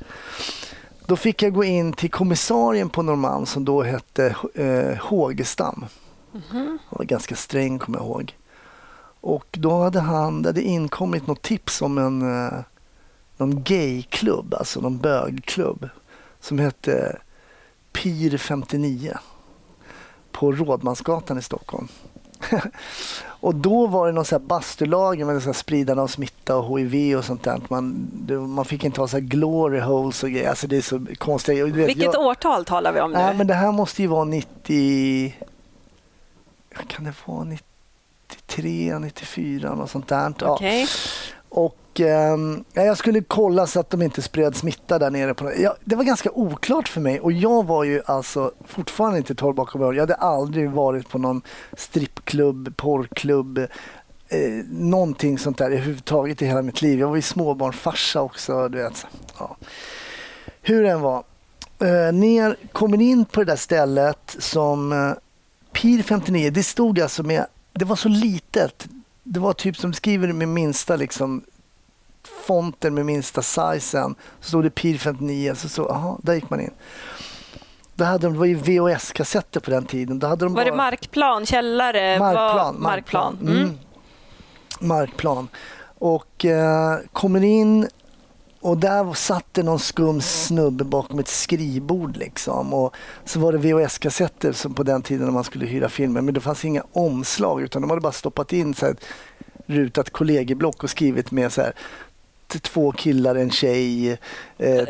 [1.07, 5.85] Då fick jag gå in till kommissarien på Norrmalm som då hette eh, Hågestam.
[6.33, 6.67] Mm -hmm.
[6.67, 8.37] Han var ganska sträng kommer jag ihåg.
[9.21, 12.59] Och då hade han det hade inkommit något tips om en eh,
[13.37, 15.89] någon gayklubb, alltså någon bögklubb
[16.41, 17.19] som hette
[17.93, 19.19] PIR 59
[20.33, 21.89] på Rådmansgatan i Stockholm.
[23.41, 26.81] och då var det någon så här bastulager med så här spridande av smitta och
[26.81, 27.61] HIV och sånt där.
[27.69, 28.09] Man,
[28.49, 30.49] man fick inte ha så här glory holes och grejer.
[30.49, 31.67] Alltså det är så konstigt.
[31.67, 33.19] Vet, Vilket jag, årtal talar vi om nu?
[33.19, 35.35] Nej, men det här måste ju vara 90...
[36.87, 40.35] Kan det vara 93, 94, något sånt där.
[40.41, 40.59] Ja.
[41.55, 42.37] Och eh,
[42.73, 45.35] jag skulle kolla så att de inte spred smitta där nere.
[45.35, 49.35] På, ja, det var ganska oklart för mig och jag var ju alltså fortfarande inte
[49.35, 49.97] 12 bakom öronen.
[49.97, 51.43] Jag hade aldrig varit på någon
[51.77, 53.69] strippklubb, porrklubb, eh,
[54.71, 57.01] någonting sånt där överhuvudtaget i hela mitt liv.
[57.01, 58.69] Jag var ju småbarnfarsa också.
[58.69, 59.07] Du vet.
[59.39, 59.57] Ja.
[60.63, 61.25] Hur den var.
[61.79, 65.13] Eh, ner, kommer in på det där stället som eh,
[65.73, 68.89] PIR 59, det stod alltså med, det var så litet.
[69.23, 71.45] Det var typ som skriver med minsta liksom
[72.47, 74.15] fonten med minsta sizen.
[74.41, 76.71] Så stod det PIR 59, så stod, aha, där gick man in.
[77.95, 80.19] Då hade de, det var ju VHS-kassetter på den tiden.
[80.19, 82.19] Då hade de Var det bara- markplan, källare?
[82.19, 82.75] Markplan.
[82.75, 83.39] Var, markplan.
[83.43, 83.57] Mm.
[83.57, 83.79] Mm.
[84.81, 85.49] Markplan.
[85.99, 87.89] Och eh, kommer in
[88.63, 92.17] och där satt det någon skum snubbe bakom ett skrivbord.
[92.17, 92.75] Liksom.
[92.75, 96.21] Och så var det VHS-kassetter som på den tiden när man skulle hyra filmer.
[96.21, 99.05] Men det fanns inga omslag utan de hade bara stoppat in så här, ett
[99.67, 101.73] rutat kollegieblock och skrivit med så här
[102.61, 104.19] två killar, en tjej,
[104.59, 104.89] eh,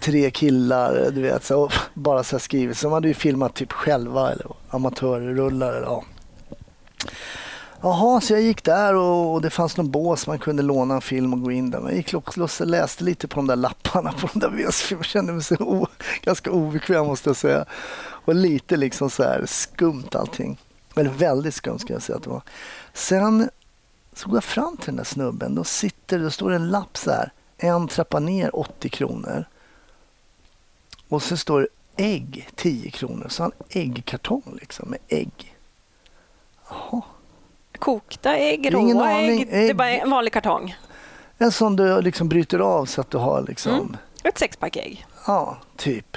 [0.00, 1.10] tre killar.
[1.10, 2.78] Du vet, så, bara så här skrivit.
[2.78, 5.72] Så de hade ju filmat typ själva eller amatörrullar.
[5.72, 6.04] eller, Ja.
[7.82, 11.00] Jaha, så jag gick där och, och det fanns någon bås man kunde låna en
[11.00, 11.78] film och gå in där.
[11.78, 15.04] Men jag gick och och läste lite på de där lapparna på de där VHS-filmerna.
[15.04, 15.86] kände mig så o,
[16.22, 17.64] ganska obekväm måste jag säga.
[18.00, 20.58] Och lite liksom så här skumt allting.
[20.96, 22.42] Eller väldigt skumt ska jag säga att det var.
[22.94, 23.50] Sen
[24.12, 25.54] så går jag fram till den där snubben.
[25.54, 27.32] Då sitter då står det en lapp så här.
[27.58, 29.44] En trappa ner 80 kronor.
[31.08, 31.68] Och så står det
[32.04, 33.26] ägg 10 kronor.
[33.28, 35.56] Så har han äggkartong liksom med ägg.
[36.68, 37.02] Jaha.
[37.80, 39.40] Kokta ägg, råa aning.
[39.40, 39.48] ägg.
[39.50, 39.76] Det är Ägg.
[39.76, 40.76] bara en vanlig kartong.
[41.38, 43.96] En sån du liksom bryter av så att du har liksom, Mm.
[44.24, 45.06] Ett sexpack ägg.
[45.26, 46.16] ja, typ.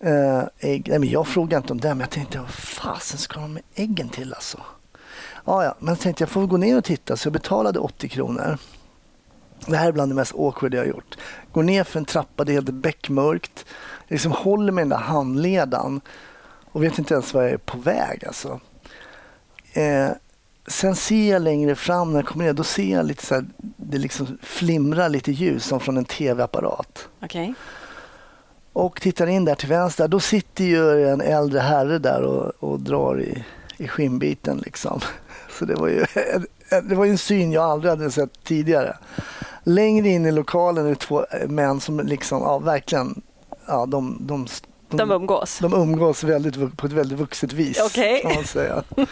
[0.00, 0.88] Eh, ägg.
[0.88, 3.62] Nej, men jag frågade inte om det, men jag tänkte vad fasen ska de med
[3.74, 4.58] äggen till alltså?
[5.44, 8.08] Ja, ja, men jag tänkte jag får gå ner och titta, så jag betalade 80
[8.08, 8.58] kronor.
[9.66, 11.16] Det här är bland det mest awkward jag har gjort.
[11.52, 13.64] Går ner för en trappa, det är helt beckmörkt.
[14.08, 16.00] Jag liksom håller med den där handledan
[16.72, 18.24] och vet inte ens var jag är på väg.
[18.26, 18.60] Alltså.
[19.72, 20.08] Eh,
[20.66, 23.44] sen ser jag längre fram när jag kommer ner, då ser jag lite så här,
[23.76, 27.08] det liksom flimrar lite ljus som från en tv-apparat.
[27.22, 27.54] Okej.
[28.72, 32.80] Och tittar in där till vänster, då sitter ju en äldre herre där och, och
[32.80, 33.44] drar i,
[33.76, 34.58] i skinnbiten.
[34.58, 35.00] Liksom.
[35.58, 36.04] Så det var, ju,
[36.82, 38.96] det var en syn jag aldrig hade sett tidigare.
[39.64, 43.22] Längre in i lokalen är det två män som liksom, ja, verkligen,
[43.66, 44.46] ja, de, de,
[44.96, 45.58] de, De umgås.
[45.58, 47.80] de umgås väldigt, på ett väldigt vuxet vis.
[47.86, 48.44] Okej.
[48.46, 48.82] Säga.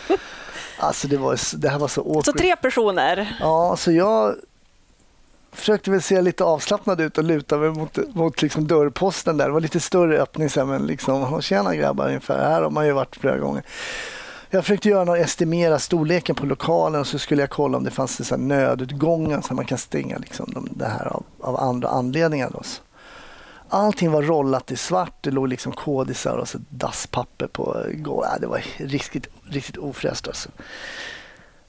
[0.79, 2.25] Alltså det, var, det här var så awkward.
[2.25, 3.37] Så tre personer.
[3.41, 4.35] Ja, så jag
[5.53, 9.47] försökte väl se lite avslappnad ut och luta mig mot, mot liksom dörrposten där.
[9.47, 12.39] Det var lite större öppning sen, men liksom, tjena grabbar ungefär.
[12.39, 13.63] Här har man ju varit flera gånger.
[14.51, 17.91] Jag försökte göra någon estimera storleken på lokalen och så skulle jag kolla om det
[17.91, 22.51] fanns så nödutgångar så man kan stänga liksom de, det här av, av andra anledningar.
[22.53, 22.63] Då.
[23.75, 25.15] Allting var rollat i svart.
[25.21, 28.31] Det låg liksom kodisar och så dasspapper på golvet.
[28.33, 30.49] Ja, det var riktigt, riktigt ofräscht alltså.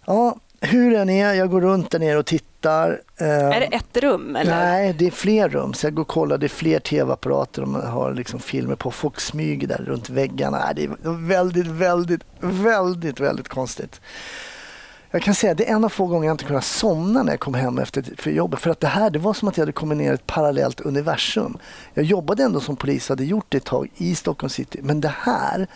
[0.06, 3.02] Ja, hur den är, jag går runt där nere och tittar.
[3.18, 4.36] Eh, Är det ett rum?
[4.36, 4.52] Eller?
[4.56, 5.74] Nej, det är fler rum.
[5.74, 6.38] Så jag går och kollar.
[6.38, 7.62] Det är fler tv-apparater.
[7.62, 8.92] De har liksom filmer på.
[8.92, 10.58] Folk smyger där runt väggarna.
[10.58, 14.02] Nej, Det är väldigt, väldigt, väldigt, väldigt konstigt.
[15.15, 17.34] Jag kan säga att det är en av få gånger jag inte kunnat somna när
[17.34, 18.60] jag kom hem efter för jobbet.
[18.60, 20.82] För att det här det var som att jag hade kommit ner i ett parallellt
[20.82, 21.58] universum.
[21.93, 24.80] Jag jobbade ändå som polis hade gjort det ett tag i Stockholm city.
[24.84, 25.67] Men det här,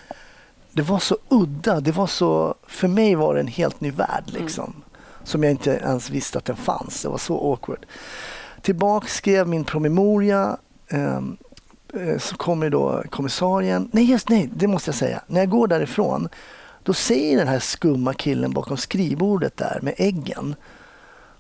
[0.72, 1.80] det var så udda.
[1.80, 4.24] Det var så, för mig var det en helt ny värld.
[4.26, 4.74] Liksom,
[5.24, 7.02] Som jag inte ens visste att den fanns.
[7.02, 7.86] Det var så awkward.
[8.62, 10.58] Tillbaka skrev min promemoria.
[10.90, 11.38] ehm,
[11.94, 13.90] eh, så kommer då kommissarien.
[13.94, 15.22] Nej, just nej, det måste jag säga.
[15.28, 16.30] När jag går därifrån
[16.88, 20.56] då säger den här skumma killen bakom skrivbordet där med äggen.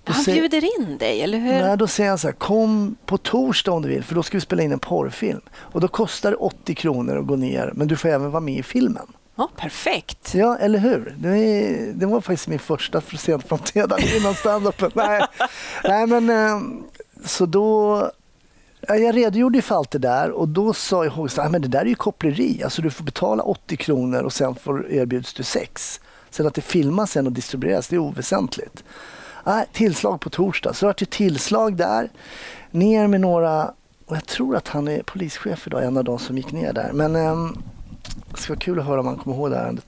[0.03, 1.51] Han säger- bjuder in dig, eller hur?
[1.61, 4.37] Nej, då säger han så här, kom på torsdag om du vill för då ska
[4.37, 5.41] vi spela in en porrfilm.
[5.55, 8.57] Och då kostar det 80 kronor att gå ner men du får även vara med
[8.57, 9.07] i filmen.
[9.35, 10.33] Ja, perfekt.
[10.35, 11.15] Ja, eller hur?
[11.17, 14.91] Det, är, det var faktiskt min första för sent framträdande innan standupen.
[14.95, 15.21] Nej,
[15.83, 16.61] nej, men eh,
[17.25, 18.11] så då...
[18.87, 21.95] Jag redogjorde för allt det där och då sa jag att det där är ju
[21.95, 22.63] koppleri.
[22.63, 26.01] Alltså du får betala 80 kronor och sen får erbjuds du sex.
[26.29, 28.83] Sen att det filmas sen och distribueras, det är oväsentligt.
[29.43, 30.73] Nej, tillslag på torsdag.
[30.73, 32.09] Så det vart ju tillslag där.
[32.71, 33.71] Ner med några,
[34.05, 36.91] och jag tror att han är polischef idag, en av de som gick ner där.
[36.93, 37.57] Men äm,
[38.31, 39.85] det ska vara kul att höra om han kommer ihåg det här ärendet.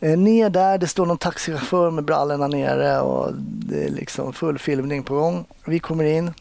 [0.00, 4.58] Eh, ner där, det står någon taxichaufför med brallorna nere och det är liksom full
[4.58, 5.44] filmning på gång.
[5.64, 6.32] Vi kommer in,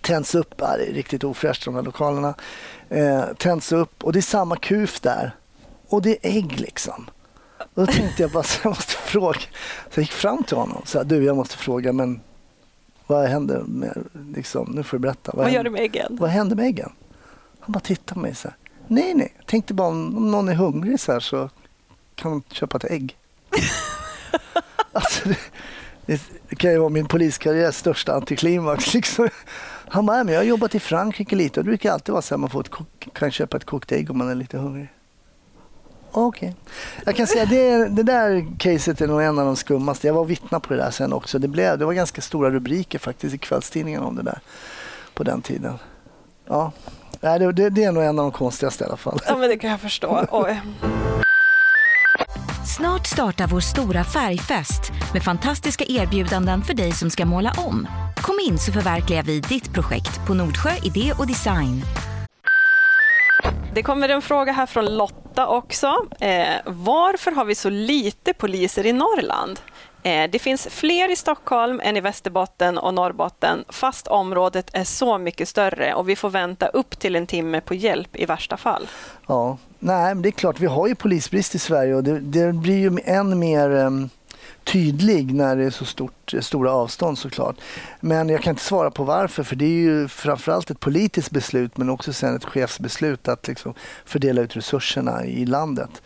[0.00, 2.34] tänds upp, ja, det är riktigt ofräscht de här lokalerna.
[2.88, 5.36] Eh, tänds upp och det är samma kuf där.
[5.88, 7.10] Och det är ägg liksom.
[7.74, 9.40] Då tänkte jag bara så jag måste fråga.
[9.90, 12.20] Så jag gick fram till honom och sa du jag måste fråga men
[13.06, 15.32] vad händer med, liksom, nu får du berätta.
[15.34, 16.16] Vad, händer, gör du med äggen?
[16.20, 16.92] Vad händer med äggen?
[17.60, 18.56] Han bara tittade på mig så här.
[18.86, 21.50] Nej, nej, jag tänkte bara om, om någon är hungrig så här så
[22.14, 23.16] kan man köpa ett ägg.
[24.92, 25.28] alltså,
[26.06, 28.94] det, det, kan ju vara min poliskarriärs största antiklimax.
[28.94, 29.28] Liksom.
[29.92, 32.34] Han bara, men jag har jobbat i Frankrike lite och det brukar alltid vara så
[32.34, 32.70] att man får ett,
[33.12, 34.92] kan köpa ett kokt ägg om man är lite hungrig.
[36.10, 36.48] Okej.
[36.48, 36.52] Okay.
[37.04, 40.06] Jag kan säga det, det där caset är nog en av de skummaste.
[40.06, 41.38] Jag var vittna på det där sen också.
[41.38, 44.40] Det, blev, det var ganska stora rubriker faktiskt i kvällstidningarna om det där
[45.14, 45.78] på den tiden.
[46.46, 46.72] Ja,
[47.20, 49.18] det, det, det är nog en av de konstigaste i alla fall.
[49.26, 50.26] Ja, men det kan jag förstå.
[50.30, 50.60] Oj.
[52.76, 57.88] Snart startar vår stora färgfest med fantastiska erbjudanden för dig som ska måla om.
[58.16, 61.82] Kom in så förverkligar vi ditt projekt på Nordsjö Idé och Design.
[63.74, 66.06] Det kommer en fråga här från Lotta också.
[66.20, 69.60] Eh, varför har vi så lite poliser i Norrland?
[70.02, 75.18] Eh, det finns fler i Stockholm än i Västerbotten och Norrbotten fast området är så
[75.18, 78.88] mycket större och vi får vänta upp till en timme på hjälp i värsta fall.
[79.26, 82.52] Ja, nej, men det är klart, vi har ju polisbrist i Sverige och det, det
[82.52, 84.10] blir ju än mer um
[84.64, 87.56] tydlig när det är så stort, stora avstånd såklart.
[88.00, 91.76] Men jag kan inte svara på varför för det är ju framförallt ett politiskt beslut
[91.76, 96.02] men också sen ett chefsbeslut att liksom fördela ut resurserna i landet.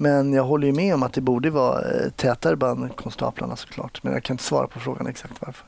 [0.00, 4.02] Men jag håller ju med om att det borde vara eh, tätare bland konstaplarna såklart.
[4.02, 5.66] Men jag kan inte svara på frågan exakt varför.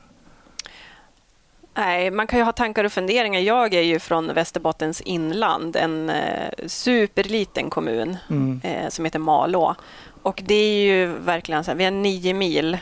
[1.73, 3.39] Nej, man kan ju ha tankar och funderingar.
[3.39, 8.61] Jag är ju från Västerbottens inland, en eh, superliten kommun mm.
[8.63, 9.75] eh, som heter Malå.
[10.23, 12.77] Och det är ju verkligen så här, vi har nio mil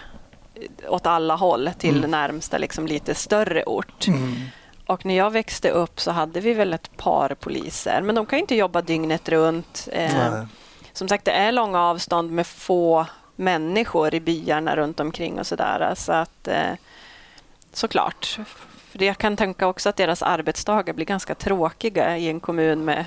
[0.87, 2.11] åt alla håll till mm.
[2.11, 4.07] närmsta liksom, lite större ort.
[4.07, 4.35] Mm.
[4.85, 8.39] Och när jag växte upp så hade vi väl ett par poliser, men de kan
[8.39, 9.87] inte jobba dygnet runt.
[9.91, 10.43] Eh,
[10.93, 15.93] som sagt, det är långa avstånd med få människor i byarna runt omkring och sådär.
[15.95, 16.73] Så att eh,
[17.73, 18.39] såklart.
[18.91, 23.05] För jag kan tänka också att deras arbetsdagar blir ganska tråkiga i en kommun med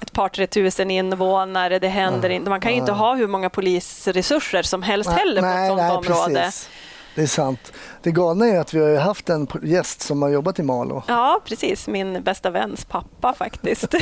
[0.00, 1.78] ett par tre tusen invånare.
[1.78, 2.50] Det händer inte.
[2.50, 6.06] Man kan ju inte ha hur många polisresurser som helst nej, heller på ett sådant
[6.08, 6.40] nej, område.
[6.44, 6.70] Precis.
[7.14, 7.72] Det är sant.
[8.02, 11.02] Det galna är att vi har haft en gäst som har jobbat i Malå.
[11.08, 11.88] Ja, precis.
[11.88, 13.94] Min bästa väns pappa faktiskt.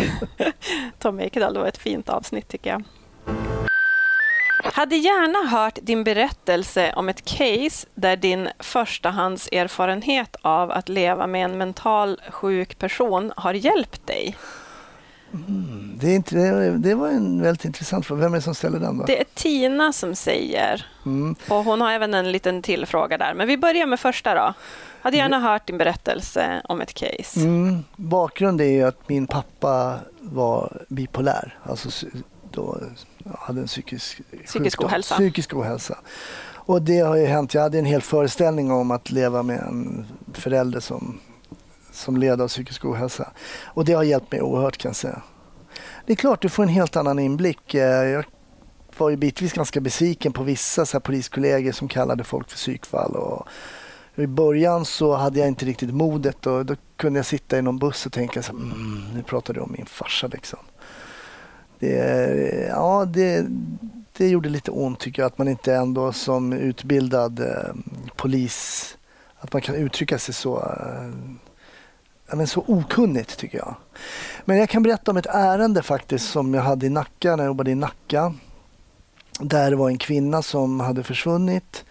[0.98, 1.54] Tom Ekedal.
[1.54, 2.82] Det var ett fint avsnitt tycker jag.
[4.64, 11.44] Hade gärna hört din berättelse om ett case där din förstahandserfarenhet av att leva med
[11.44, 14.36] en mental sjuk person har hjälpt dig.
[15.32, 16.36] Mm, det, är inte,
[16.70, 18.20] det, var en väldigt intressant fråga.
[18.20, 18.98] Vem är det som ställer den?
[18.98, 19.04] Då?
[19.04, 20.86] Det är Tina som säger.
[21.06, 21.36] Mm.
[21.48, 23.34] Och Hon har även en liten tillfråga där.
[23.34, 24.34] Men vi börjar med första.
[24.34, 24.54] då.
[25.02, 27.40] Hade gärna hört din berättelse om ett case.
[27.40, 27.84] Mm.
[27.96, 31.58] Bakgrunden är att min pappa var bipolär.
[31.62, 32.06] Alltså
[32.50, 32.80] då
[33.38, 35.14] hade en psykisk, psykisk ohälsa.
[35.14, 35.98] Psykisk ohälsa.
[36.54, 37.54] Och det har ju hänt.
[37.54, 41.20] Jag hade en hel föreställning om att leva med en förälder som
[41.92, 43.33] som led av psykisk ohälsa.
[43.64, 45.22] Och det har hjälpt mig oerhört kan jag säga.
[46.06, 47.74] Det är klart, du får en helt annan inblick.
[47.74, 48.24] Eh, jag
[48.98, 53.16] var ju bitvis ganska besviken på vissa så här, poliskollegor som kallade folk för psykfall.
[53.16, 53.48] Och
[54.14, 57.78] I början så hade jag inte riktigt modet och då kunde jag sitta i någon
[57.78, 60.59] buss och tänka så här, mm, nu pratar du om min farsa liksom.
[61.80, 63.46] Det, ja, det,
[64.12, 67.74] det gjorde lite ont tycker jag att man inte ändå som utbildad eh,
[68.16, 68.96] polis
[69.38, 73.74] att man kan uttrycka sig så eh, men så okunnigt tycker jag.
[74.44, 77.50] Men jag kan berätta om ett ärende faktiskt som jag hade i Nacka när jag
[77.50, 78.34] jobbade i Nacka.
[79.40, 81.84] Där det var en kvinna som hade försvunnit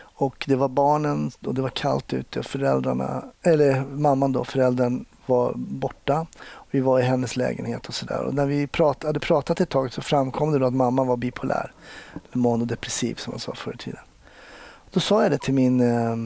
[0.00, 2.42] och det var barnen och det var kallt ute.
[2.42, 6.26] Föräldrarna, eller mamman då, föräldern var borta.
[6.74, 8.20] Vi var i hennes lägenhet och sådär.
[8.22, 11.16] Och när vi prat, hade pratat ett tag så framkom det då att mamma var
[11.16, 11.72] bipolär.
[12.12, 14.00] Eller manodepressiv som man sa förr i tiden.
[14.90, 16.16] Då sa jag det till min eh,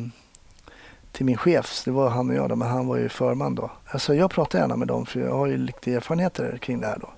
[1.13, 3.71] till min chef, det var han och jag, då, men han var ju förman då.
[3.87, 6.99] Alltså jag pratar gärna med dem för jag har ju lite erfarenheter kring det här
[7.01, 7.11] då.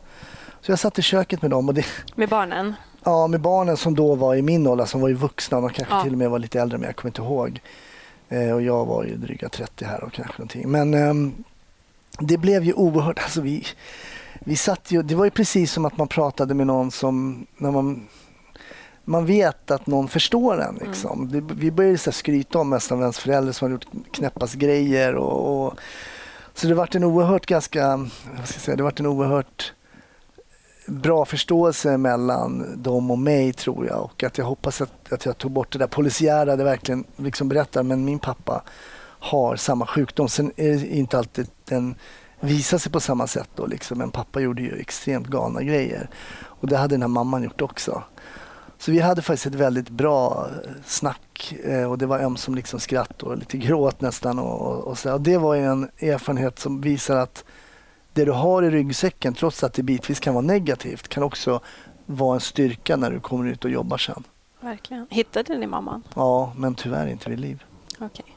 [0.60, 1.68] Så jag satt i köket med dem.
[1.68, 2.74] Och det, med barnen?
[3.04, 5.60] Ja, med barnen som då var i min ålder, som var ju vuxna.
[5.60, 6.02] De kanske ja.
[6.02, 7.60] till och med var lite äldre, men jag kommer inte ihåg.
[8.28, 10.70] Eh, och jag var ju dryga 30 här och kanske någonting.
[10.70, 11.32] Men eh,
[12.20, 13.66] det blev ju oerhört, alltså vi,
[14.40, 17.70] vi satt ju, det var ju precis som att man pratade med någon som, när
[17.70, 18.08] man
[19.04, 20.74] man vet att någon förstår en.
[20.74, 21.20] Liksom.
[21.20, 21.48] Mm.
[21.48, 25.14] Det, vi började så här skryta om nästan vems förälder som har gjort knäppast grejer.
[25.14, 25.74] Och, och,
[26.54, 28.10] så det vart en oerhört ganska, vad
[28.48, 29.72] ska jag säga, det vart en oerhört
[30.86, 34.02] bra förståelse mellan dem och mig tror jag.
[34.04, 37.48] Och att jag hoppas att, att jag tog bort det där polisiära, det verkligen liksom
[37.48, 37.82] berättar.
[37.82, 38.62] Men min pappa
[39.20, 40.28] har samma sjukdom.
[40.28, 41.94] Sen är det inte alltid den
[42.40, 43.98] visar sig på samma sätt då liksom.
[43.98, 46.08] Men pappa gjorde ju extremt galna grejer.
[46.42, 48.02] Och det hade den här mamman gjort också.
[48.78, 52.80] Så vi hade faktiskt ett väldigt bra eh, snack eh, och det var ömsom liksom
[52.80, 54.38] skratt och lite gråt nästan.
[54.38, 55.12] Och, och, så.
[55.12, 57.44] Och det var en erfarenhet som visar att
[58.12, 61.60] det du har i ryggsäcken, trots att det bitvis kan vara negativt, kan också
[62.06, 64.24] vara en styrka när du kommer ut och jobbar sen.
[64.60, 65.06] Verkligen.
[65.10, 66.02] Hittade ni mamman?
[66.14, 67.64] Ja, men tyvärr inte vid liv.
[68.00, 68.36] Okej.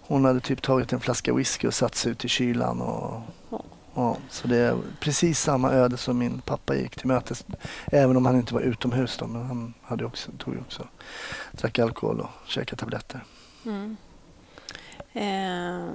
[0.00, 2.80] Hon hade typ tagit en flaska whisky och satt sig ut i kylan.
[2.80, 3.20] Och,
[3.50, 3.62] Ja.
[3.94, 7.44] ja, så det är precis samma öde som min pappa gick till mötes.
[7.86, 10.88] Även om han inte var utomhus då, men han hade också, tog också,
[11.52, 13.20] drack alkohol och käkade tabletter.
[13.64, 13.96] Mm.
[15.12, 15.90] Eh,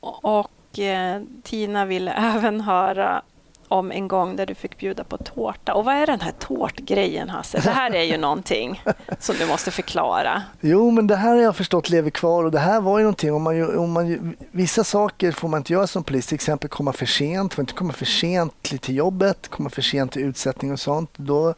[0.00, 3.22] och eh, Tina ville även höra
[3.68, 5.74] om en gång där du fick bjuda på tårta.
[5.74, 7.60] Och vad är den här tårtgrejen Hasse?
[7.64, 8.82] Det här är ju någonting
[9.18, 10.42] som du måste förklara.
[10.60, 13.32] Jo, men det här har jag förstått lever kvar och det här var ju någonting.
[13.32, 16.92] Om man, om man, vissa saker får man inte göra som polis, till exempel komma
[16.92, 20.80] för sent, får inte komma för sent till jobbet, komma för sent till utsättning och
[20.80, 21.10] sånt.
[21.16, 21.54] Då,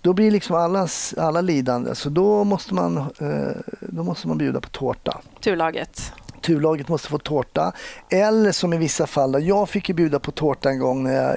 [0.00, 4.60] då blir liksom allas, alla lidande, så då måste, man, eh, då måste man bjuda
[4.60, 5.20] på tårta.
[5.40, 6.12] Turlaget.
[6.46, 7.72] Turlaget måste få tårta.
[8.10, 11.14] Eller som i vissa fall, då, jag fick ju bjuda på tårta en gång när
[11.14, 11.36] jag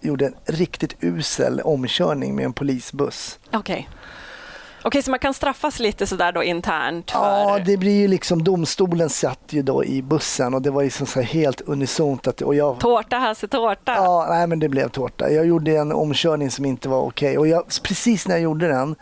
[0.00, 3.38] gjorde en riktigt usel omkörning med en polisbuss.
[3.52, 3.88] Okej.
[4.82, 7.18] Okej, så man kan straffas lite sådär då internt för...
[7.18, 10.90] Ja, det blir ju liksom domstolen satt ju då i bussen och det var ju
[10.90, 13.94] så så helt unisont att och jag Tårta, Hasse, tårta.
[13.94, 15.30] Ja, nej men det blev tårta.
[15.30, 18.96] Jag gjorde en omkörning som inte var okej och jag, precis när jag gjorde den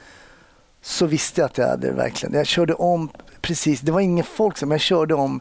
[0.82, 3.08] så visste jag att jag hade verkligen, jag körde om
[3.44, 5.40] precis, det var ingen folk som, jag körde om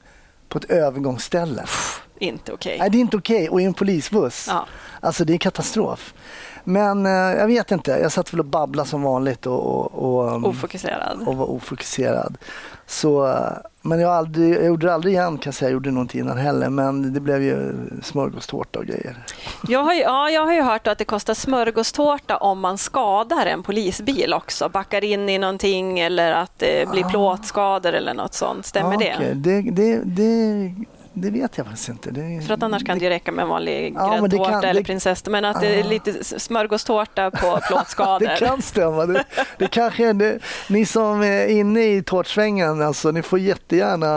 [0.49, 1.63] på ett övergångsställe.
[2.19, 2.77] Inte okej.
[2.79, 4.45] Nej, det är inte okej och i en polisbuss.
[4.49, 4.65] Ja.
[4.99, 6.13] Alltså det är katastrof.
[6.63, 10.33] Men eh, jag vet inte, jag satt väl och babblade som vanligt och, och, och,
[10.35, 11.27] um, Ofokuserad.
[11.27, 12.37] och var ofokuserad.
[12.87, 13.51] Så, eh,
[13.85, 16.17] men jag, aldrig, jag gjorde det aldrig igen kan jag säga, jag gjorde det inte
[16.17, 16.69] innan heller.
[16.69, 17.73] Men det blev ju
[18.03, 19.17] smörgåstårta och grejer.
[19.67, 23.45] Jag har, ju, ja, jag har ju hört att det kostar smörgåstårta om man skadar
[23.45, 24.69] en polisbil också.
[24.69, 28.65] Backar in i någonting eller att det blir plåtskador eller något sånt.
[28.65, 29.13] Stämmer Ah, det?
[29.17, 29.35] okej.
[29.35, 29.61] det?
[29.71, 30.73] Det, det?
[31.15, 32.11] Det vet jag faktiskt inte.
[32.11, 34.63] Det, För att annars kan det ju räcka med en vanlig Ja, det gräddtårta kan-
[34.63, 35.25] eller det- prinsess.
[35.25, 35.87] Men att det är Ah.
[35.87, 38.19] lite smörgåstårta på plåtskador.
[38.27, 39.05] Det kan stämma.
[39.05, 39.23] Det,
[39.57, 40.39] det kanske det,
[40.69, 44.07] ni som är inne i tårtsvängen, alltså, ni får jättegärna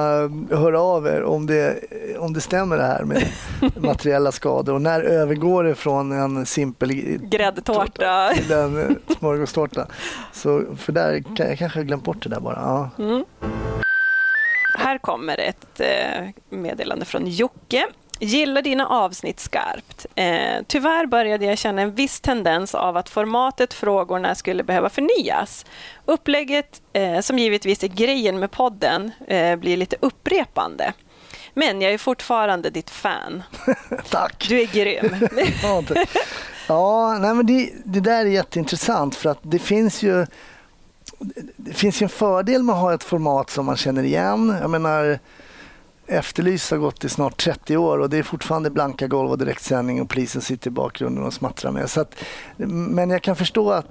[0.56, 1.76] höra av er om det,
[2.18, 3.22] om det stämmer det här med
[3.76, 4.74] materiella skador.
[4.74, 6.92] Och när övergår det från en simpel
[7.22, 8.30] Gräddtårta.
[8.34, 9.86] till en smörgåstårta?
[10.32, 12.90] Så, för där jag kanske har glömt bort det där bara.
[12.98, 13.04] Ja.
[13.04, 13.24] Mm.
[14.96, 17.86] Här kommer ett eh, meddelande från Jocke.
[18.20, 20.06] Gillar dina avsnitt skarpt.
[20.14, 25.66] Eh, tyvärr började jag känna en viss tendens av att formatet frågorna skulle behöva förnyas.
[26.04, 30.92] Upplägget, eh, som givetvis är grejen med podden, eh, blir lite upprepande.
[31.54, 33.42] Men jag är fortfarande ditt fan.
[34.10, 34.46] Tack!
[34.48, 35.28] Du är grym.
[36.68, 40.26] Ja, nej men det, det där är jätteintressant för att det finns ju
[41.56, 44.56] det finns ju en fördel med att ha ett format som man känner igen.
[44.60, 45.18] Jag menar,
[46.06, 50.00] Efterlyst har gått i snart 30 år och det är fortfarande blanka golv och direktsändning
[50.00, 51.90] och polisen sitter i bakgrunden och smattrar med.
[51.90, 52.14] Så att,
[52.56, 53.86] men jag kan förstå att,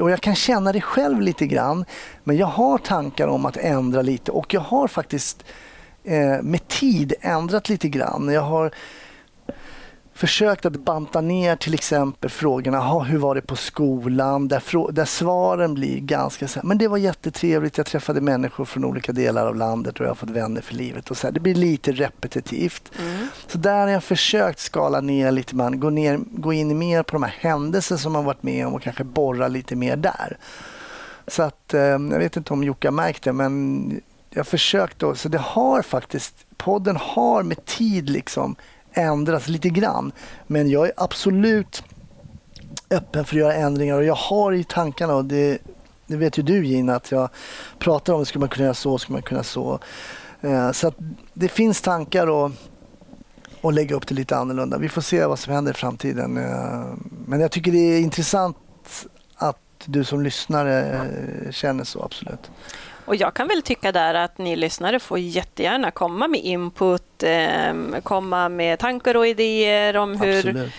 [0.00, 1.84] och jag kan känna det själv lite grann,
[2.24, 5.44] men jag har tankar om att ändra lite och jag har faktiskt
[6.04, 8.28] eh, med tid ändrat lite grann.
[8.28, 8.72] Jag har
[10.18, 14.48] försökt att banta ner till exempel frågorna, "Ha, hur var det på skolan?
[14.48, 18.84] Där, där svaren blir ganska så här, men det var jättetrevligt, jag träffade människor från
[18.84, 21.10] olika delar av landet och jag har fått vänner för livet.
[21.10, 21.32] Och så här.
[21.32, 22.92] Det blir lite repetitivt.
[23.46, 27.12] Så där har jag försökt skala ner lite, man, gå, ner, gå in mer på
[27.12, 30.36] de här händelserna som man varit med om och kanske borra lite mer där.
[31.26, 34.00] Så att, eh, jag vet inte om Jocke har märkt det, men
[34.30, 38.56] jag har försökt då, så det har faktiskt, podden har med tid liksom
[38.92, 40.12] ändras lite grann.
[40.46, 41.82] Men jag är absolut
[42.90, 45.58] öppen för att göra ändringar och jag har i tankarna och det,
[46.06, 47.28] det vet ju du Gina att jag
[47.78, 49.78] pratar om, skulle man kunna göra så, skulle man kunna så.
[50.40, 50.96] Eh, så att
[51.34, 52.50] det finns tankar och,
[53.60, 54.78] och lägga upp det lite annorlunda.
[54.78, 56.36] Vi får se vad som händer i framtiden.
[56.36, 56.86] Eh,
[57.26, 58.56] men jag tycker det är intressant
[59.34, 62.50] att du som lyssnare eh, känner så, absolut.
[63.08, 67.74] Och jag kan väl tycka där att ni lyssnare får jättegärna komma med input, eh,
[68.02, 70.70] komma med tankar och idéer om hur.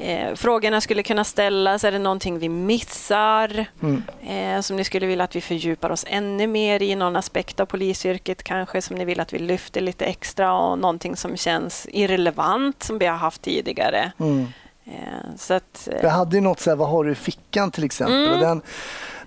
[0.00, 1.84] Eh, frågorna skulle kunna ställas.
[1.84, 4.02] Är det någonting vi missar Mm.
[4.28, 6.94] eh, som ni skulle vilja att vi fördjupar oss ännu mer i?
[6.94, 11.16] Någon aspekt av polisyrket kanske som ni vill att vi lyfter lite extra och någonting
[11.16, 14.12] som känns irrelevant som vi har haft tidigare.
[14.20, 14.46] Mm.
[14.86, 17.70] Eh, så att, eh, Jag hade ju något så här, vad har du i fickan
[17.70, 18.16] till exempel?
[18.24, 18.32] Mm.
[18.32, 18.62] Och den,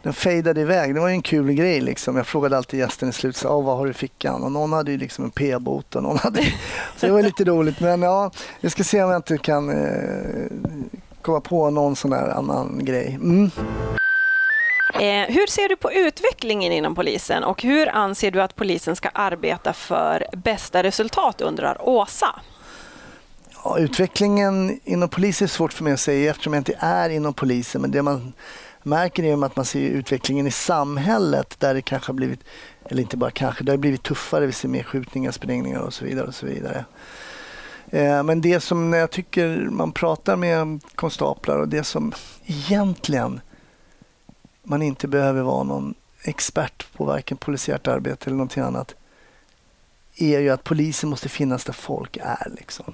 [0.04, 0.96] den fejdade iväg.
[0.96, 1.82] Det var ju en kul grej.
[1.82, 2.16] Liksom.
[2.16, 4.44] Jag frågade alltid gästen i slutet, "Ja, vad har du i fickan?
[4.44, 6.42] Och någon hade ju liksom en p-bot och någon hade...
[6.98, 7.80] Så det var lite roligt.
[7.80, 10.48] Men ja, jag ska se om jag inte kan eh,
[11.22, 13.18] komma på någon sån där annan grej.
[13.22, 13.52] Mm.
[14.94, 19.10] Eh, hur ser du på utvecklingen inom polisen och hur anser du att polisen ska
[19.10, 22.36] arbeta för bästa resultat, undrar Åsa.
[23.64, 27.34] Ja, utvecklingen inom polisen är svårt för mig att säga eftersom jag inte är inom
[27.34, 27.82] polisen.
[27.82, 28.34] Men det man
[28.84, 32.40] märker är att man ser utvecklingen i samhället där det kanske har blivit,
[32.86, 34.46] eller inte bara kanske, det har blivit tuffare.
[34.46, 36.28] Vi ser mer skjutningar, sprängningar och så vidare.
[36.28, 36.86] och så vidare.
[37.90, 42.14] Eh, men det som jag tycker man pratar med konstaplar och det som
[42.46, 43.42] egentligen
[44.64, 48.96] man inte behöver vara någon expert på varken polisiärt arbete eller någonting annat
[50.16, 52.52] är ju att polisen måste finnas där folk är.
[52.58, 52.94] Liksom.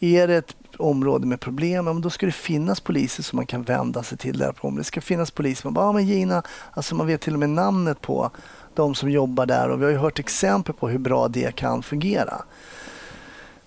[0.00, 3.46] Är det ett område med problem, ja, men då ska det finnas poliser som man
[3.46, 4.86] kan vända sig till där på området.
[4.86, 7.50] Det ska finnas poliser som bara, ja men Gina, alltså man vet till och med
[7.50, 8.30] namnet på
[8.74, 11.82] de som jobbar där och vi har ju hört exempel på hur bra det kan
[11.82, 12.42] fungera.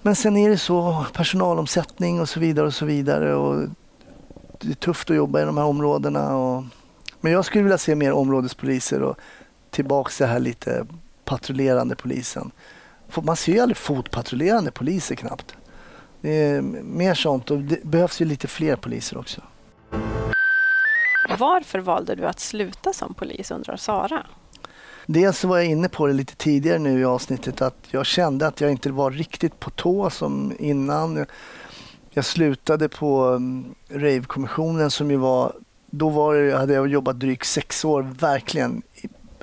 [0.02, 3.68] Men sen är det så personalomsättning och så vidare och så vidare och
[4.60, 6.38] det är tufft att jobba i de här områdena.
[6.38, 6.64] Och,
[7.22, 9.18] men jag skulle vilja se mer områdespoliser och
[9.70, 10.86] tillbaks det här lite
[11.26, 12.52] patrullerande polisen.
[13.24, 15.56] Man ser ju aldrig fotpatrullerande poliser knappt.
[16.22, 19.42] Det är mer sånt och det behövs ju lite fler poliser också.
[21.40, 24.26] Varför valde du att sluta som polis, undrar Sara.
[25.06, 28.62] Dels var jag inne på det lite tidigare nu i avsnittet att jag kände att
[28.62, 31.26] jag inte var riktigt på tå som innan.
[32.10, 35.54] Jag slutade på um, Rave-kommissionen som ju var,
[35.86, 38.82] då var det, hade jag jobbat drygt sex år, verkligen,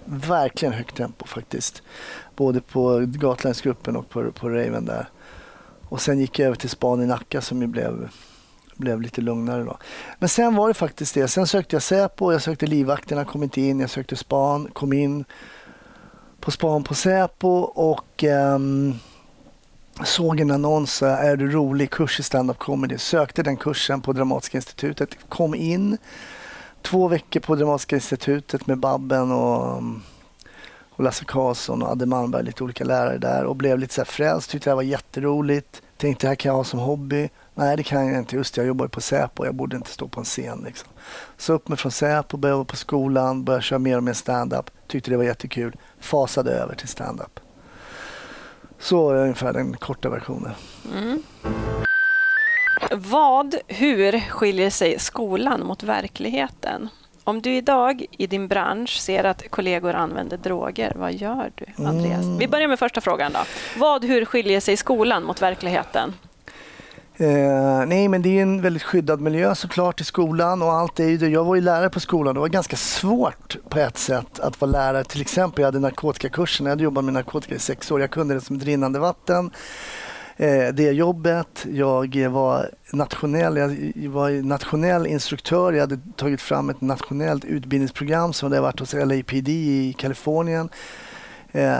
[0.04, 1.82] verkligen högt tempo faktiskt.
[2.36, 5.08] Både på Gatlandsgruppen och på, på Raven där.
[5.88, 8.08] Och sen gick jag över till span i Nacka som ju blev,
[8.74, 9.78] blev lite lugnare då.
[10.18, 11.28] Men sen var det faktiskt det.
[11.28, 13.80] Sen sökte jag Säpo, jag sökte livvakterna, kom inte in.
[13.80, 15.24] Jag sökte span, kom in
[16.40, 18.24] på span på Säpo och
[18.54, 18.98] um,
[20.04, 22.98] såg en annons, eh, är du rolig, kurs i stand-up comedy.
[22.98, 25.98] Sökte den kursen på Dramatiska institutet, kom in
[26.82, 30.02] två veckor på Dramatiska institutet med Babben och, ehm,
[30.96, 34.06] och Lasse Karlsson och Adde Malmberg, lite olika lärare där och blev lite så här
[34.06, 35.82] frälst, tyckte det här var jätteroligt.
[35.96, 37.28] Tänkte det här kan jag ha som hobby.
[37.54, 38.36] Nej, det kan jag inte.
[38.36, 39.44] Just det, jag jobbar ju på Säpo.
[39.44, 40.62] Jag borde inte stå på en scen.
[40.64, 40.88] Liksom.
[41.36, 44.70] Så upp mig från Säpo, började jobba på skolan, började köra mer och mer stand-up.
[44.86, 45.76] Tyckte det var jättekul.
[46.00, 47.40] Fasade över till stand-up.
[48.78, 50.52] Så är ungefär den korta versionen.
[50.94, 51.22] Mm.
[52.90, 56.88] Vad, hur skiljer sig skolan mot verkligheten?
[57.26, 62.22] Om du idag i din bransch ser att kollegor använder droger, vad gör du, Andreas?
[62.22, 62.38] Mm.
[62.38, 63.32] Vi börjar med första frågan.
[63.32, 63.38] då.
[63.76, 66.14] Vad, hur skiljer sig skolan mot verkligheten?
[67.16, 71.18] Eh, nej, men det är en väldigt skyddad miljö såklart i skolan och allt är
[71.18, 71.28] det.
[71.28, 72.34] Jag var ju lärare på skolan.
[72.34, 75.04] Det var ganska svårt på ett sätt att vara lärare.
[75.04, 76.66] Till exempel, jag hade narkotikakursen.
[76.66, 78.00] Jag hade jobbat med narkotika i sex år.
[78.00, 79.50] Jag kunde det som ett rinnande vatten.
[80.36, 81.66] Eh, det jobbet.
[81.72, 83.56] Jag var nationell,
[83.94, 85.72] jag var nationell instruktör.
[85.72, 90.68] Jag hade tagit fram ett nationellt utbildningsprogram som hade varit hos LAPD i Kalifornien.
[91.52, 91.76] Eh,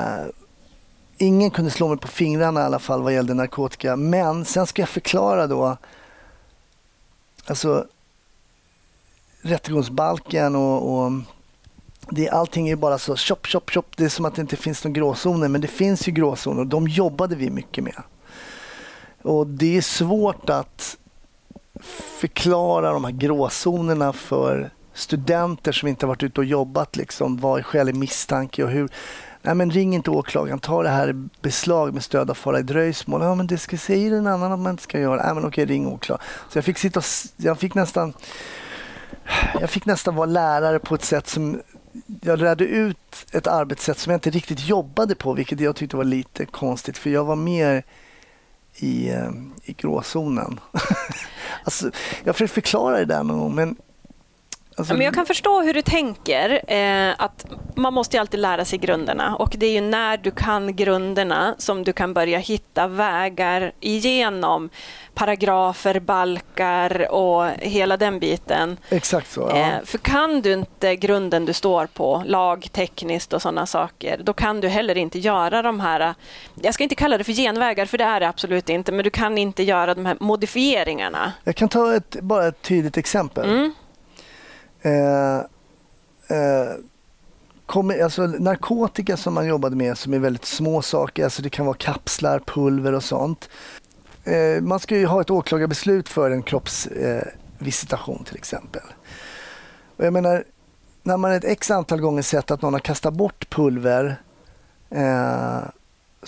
[1.18, 3.96] ingen kunde slå mig på fingrarna i alla fall vad gällde narkotika.
[3.96, 5.76] Men sen ska jag förklara då.
[7.46, 7.86] Alltså
[9.42, 11.12] rättegångsbalken och, och
[12.11, 13.96] det, allting är bara så chop, chop, chop.
[13.96, 15.48] Det är som att det inte finns någon gråzoner.
[15.48, 18.02] Men det finns ju gråzoner och de jobbade vi mycket med.
[19.26, 20.96] Och det är svårt att
[22.20, 26.96] förklara de här gråzonerna för studenter som inte har varit ute och jobbat.
[26.96, 28.88] Liksom, vad är skälig misstanke och hur,
[29.42, 32.62] Nej, men ring inte åklagaren, ta det här i beslag med stöd av fara i
[32.62, 33.22] dröjsmål.
[33.22, 35.22] Ja, men det ska säga en annan att man inte ska göra.
[35.24, 36.26] Nej, men okej, ring åklagaren.
[36.52, 37.04] Så jag fick sitta och,
[37.36, 38.12] jag fick nästan,
[39.60, 41.60] jag fick nästan vara lärare på ett sätt som
[42.20, 46.04] jag lärde ut ett arbetssätt som jag inte riktigt jobbade på, vilket jag tyckte var
[46.04, 47.84] lite konstigt, för jag var mer
[48.76, 49.30] i, eh,
[49.64, 50.60] i gråzonen.
[51.64, 51.90] alltså,
[52.24, 53.76] jag försöker förklara det där någon gång, men
[54.78, 56.72] Alltså, men jag kan förstå hur du tänker.
[56.72, 57.46] Eh, att
[57.76, 61.54] Man måste ju alltid lära sig grunderna och det är ju när du kan grunderna
[61.58, 64.70] som du kan börja hitta vägar igenom
[65.14, 68.76] paragrafer, balkar och hela den biten.
[68.88, 69.40] Exakt så.
[69.40, 69.56] Ja.
[69.56, 74.60] Eh, för kan du inte grunden du står på, lagtekniskt och sådana saker, då kan
[74.60, 76.14] du heller inte göra de här,
[76.62, 79.10] jag ska inte kalla det för genvägar, för det är det absolut inte, men du
[79.10, 81.32] kan inte göra de här modifieringarna.
[81.44, 83.50] Jag kan ta ett, bara ett tydligt exempel.
[83.50, 83.74] Mm.
[84.82, 85.36] Eh,
[86.28, 86.74] eh,
[87.66, 91.66] kommer, alltså, narkotika som man jobbade med som är väldigt små saker, alltså det kan
[91.66, 93.48] vara kapslar, pulver och sånt.
[94.24, 98.82] Eh, man ska ju ha ett åklagarbeslut för en kroppsvisitation till exempel.
[99.96, 100.44] Och jag menar,
[101.02, 104.20] när man ett x antal gånger sett att någon har kastat bort pulver
[104.90, 105.60] eh,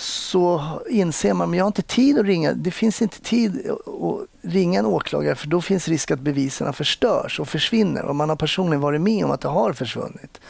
[0.00, 2.52] så inser man att jag har inte tid att ringa.
[2.52, 7.40] Det finns inte tid att ringa en åklagare för då finns risk att bevisen förstörs
[7.40, 10.40] och försvinner och man har personligen varit med om att det har försvunnit.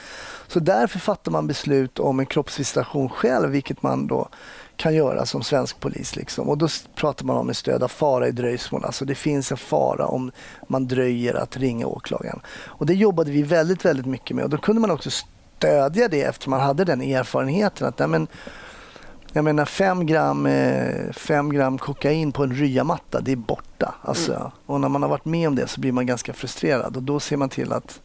[0.49, 4.28] Så därför fattar man beslut om en kroppsvisitation själv, vilket man då
[4.76, 6.16] kan göra som svensk polis.
[6.16, 6.49] Liksom.
[6.49, 8.84] Och då pratar man om en stöd av fara i dröjsmål.
[8.84, 10.32] Alltså det finns en fara om
[10.68, 12.40] man dröjer att ringa åklagaren.
[12.49, 15.11] Och det jobbade vi väldigt, väldigt mycket med och då kunde man också
[15.59, 18.26] stödja det eftersom man hade den erfarenheten att nej, men,
[19.33, 23.95] jag menar fem gram, eh, fem gram kokain på en ryamatta, det är borta.
[24.03, 24.51] Alltså, Mm.
[24.66, 27.20] Och när man har varit med om det så blir man ganska frustrerad och då
[27.20, 28.01] ser man till att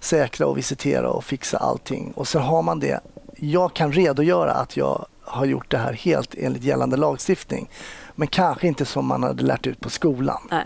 [0.00, 2.12] säkra och visitera och fixa allting.
[2.16, 3.00] Och så har man det.
[3.36, 7.70] Jag kan redogöra att jag har gjort det här helt enligt gällande lagstiftning.
[8.14, 10.40] Men kanske inte som man hade lärt ut på skolan.
[10.50, 10.64] Nej.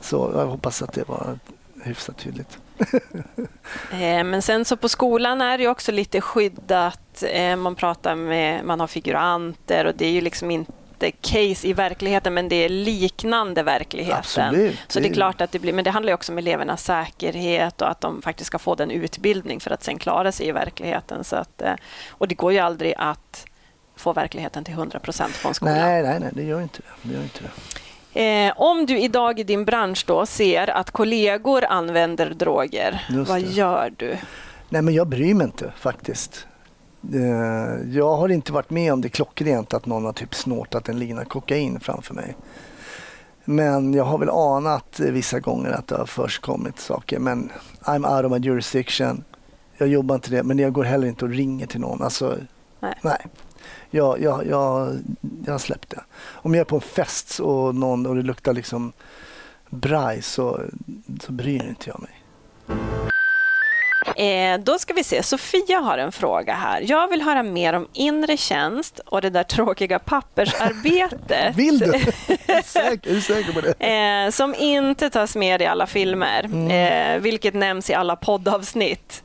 [0.00, 1.38] Så jag hoppas att det var
[1.82, 2.58] hyfsat tydligt.
[3.92, 7.22] Eh, Men sen så på skolan är det också lite skyddat.
[7.22, 11.72] Eh, Man pratar med, man har figuranter och det är ju liksom inte case i
[11.72, 14.18] verkligheten men det är liknande verkligheten.
[14.18, 14.78] Absolut.
[14.88, 17.82] Så det är klart att det blir, men det handlar ju också om elevernas säkerhet
[17.82, 21.24] och att de faktiskt ska få den utbildning för att sen klara sig i verkligheten.
[21.24, 21.72] Så att, eh,
[22.10, 23.46] och det går ju aldrig att
[23.96, 25.72] få verkligheten till 100 procent på en skola.
[25.72, 27.08] Nej, nej, nej, det gör inte det.
[27.08, 27.50] det, gör inte det.
[28.16, 33.92] Eh, om du idag i din bransch då ser att kollegor använder droger, vad gör
[33.96, 34.16] du?
[34.68, 36.46] Nej, men jag bryr mig inte faktiskt.
[37.14, 40.98] Eh, Jag har inte varit med om det klockrent att någon har typ snortat en
[40.98, 42.36] lina kokain framför mig.
[43.44, 47.18] Men jag har väl anat vissa gånger att det har förskommit saker.
[47.18, 47.50] Men
[47.80, 49.24] I'm out of my jurisdiction.
[49.78, 52.02] Jag jobbar inte det, men jag går heller inte och ringer till någon.
[52.02, 52.36] Alltså,
[52.80, 52.94] Nej.
[53.02, 53.26] nej.
[53.90, 54.98] Jag, jag, jag,
[55.46, 56.00] jag har släppt det.
[56.18, 58.92] Om jag är på en fest och, någon, och det luktar liksom
[59.70, 60.60] braj så,
[61.20, 62.22] så bryr inte jag mig.
[64.16, 66.84] Eh, då ska vi se, Sofia har en fråga här.
[66.88, 71.56] Jag vill höra mer om inre tjänst och det där tråkiga pappersarbetet.
[71.56, 71.86] Vill du?
[72.46, 73.86] är, du säker, är du säker på det?
[73.86, 79.22] Eh, som inte tas med i alla filmer, eh, vilket nämns i alla poddavsnitt.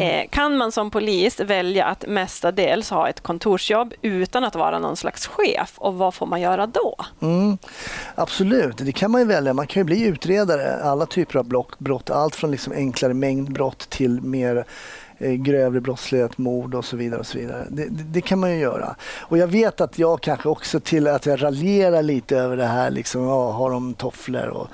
[0.00, 4.96] Eh, kan man som polis välja att mestadels ha ett kontorsjobb utan att vara någon
[4.96, 5.72] slags chef?
[5.76, 6.96] Och vad får man göra då?
[7.22, 7.58] Mm,
[8.14, 9.54] absolut, det kan man ju välja.
[9.54, 10.82] Man kan ju bli utredare.
[10.82, 12.10] Alla typer av brott.
[12.10, 14.64] Allt från liksom enklare mängdbrott till mer
[15.18, 17.20] eh, grövre brottslighet, mord och så vidare.
[17.20, 17.66] och så vidare.
[17.70, 18.96] Det, det, det kan man ju göra.
[19.20, 22.90] Och jag vet att jag kanske också till att jag raljerar lite över det här.
[22.90, 24.68] Liksom, ja, har de tofflor och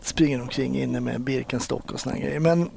[0.00, 2.40] springer omkring inne med Birkenstock och såna grejer.
[2.40, 2.70] Men,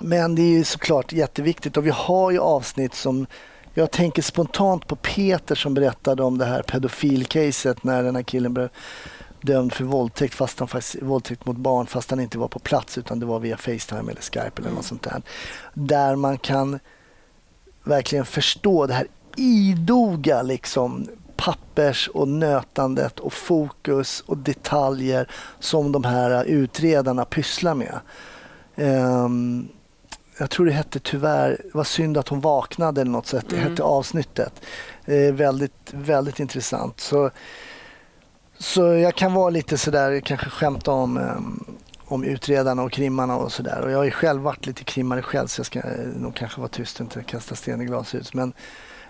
[0.00, 3.26] men det är ju såklart jätteviktigt och vi har ju avsnitt som
[3.74, 8.54] jag tänker spontant på Peter som berättade om det här pedofilcaset när den här killen
[8.54, 8.68] blev
[9.42, 12.98] dömd för våldtäkt, fast han faktiskt, våldtäkt mot barn fast han inte var på plats
[12.98, 15.22] utan det var via Facetime eller Skype eller något sånt där.
[15.74, 16.78] Där man kan
[17.84, 26.04] verkligen förstå det här idoga liksom pappers och nötandet och fokus och detaljer som de
[26.04, 28.00] här utredarna pysslar med.
[28.76, 29.68] Ehm,
[30.38, 33.56] jag tror det hette tyvärr, det var synd att hon vaknade eller något sätt, det
[33.56, 34.52] hette avsnittet.
[35.04, 37.00] Eh, väldigt, väldigt intressant.
[37.00, 37.30] Så,
[38.58, 41.64] så jag kan vara lite sådär, kanske skämta om, ehm,
[42.04, 43.80] om utredarna och krimmarna och sådär.
[43.84, 45.84] Och jag har ju själv varit lite krimmare själv så jag ska eh,
[46.16, 48.34] nog kanske vara tyst och inte kasta sten i glashus.
[48.34, 48.52] Men,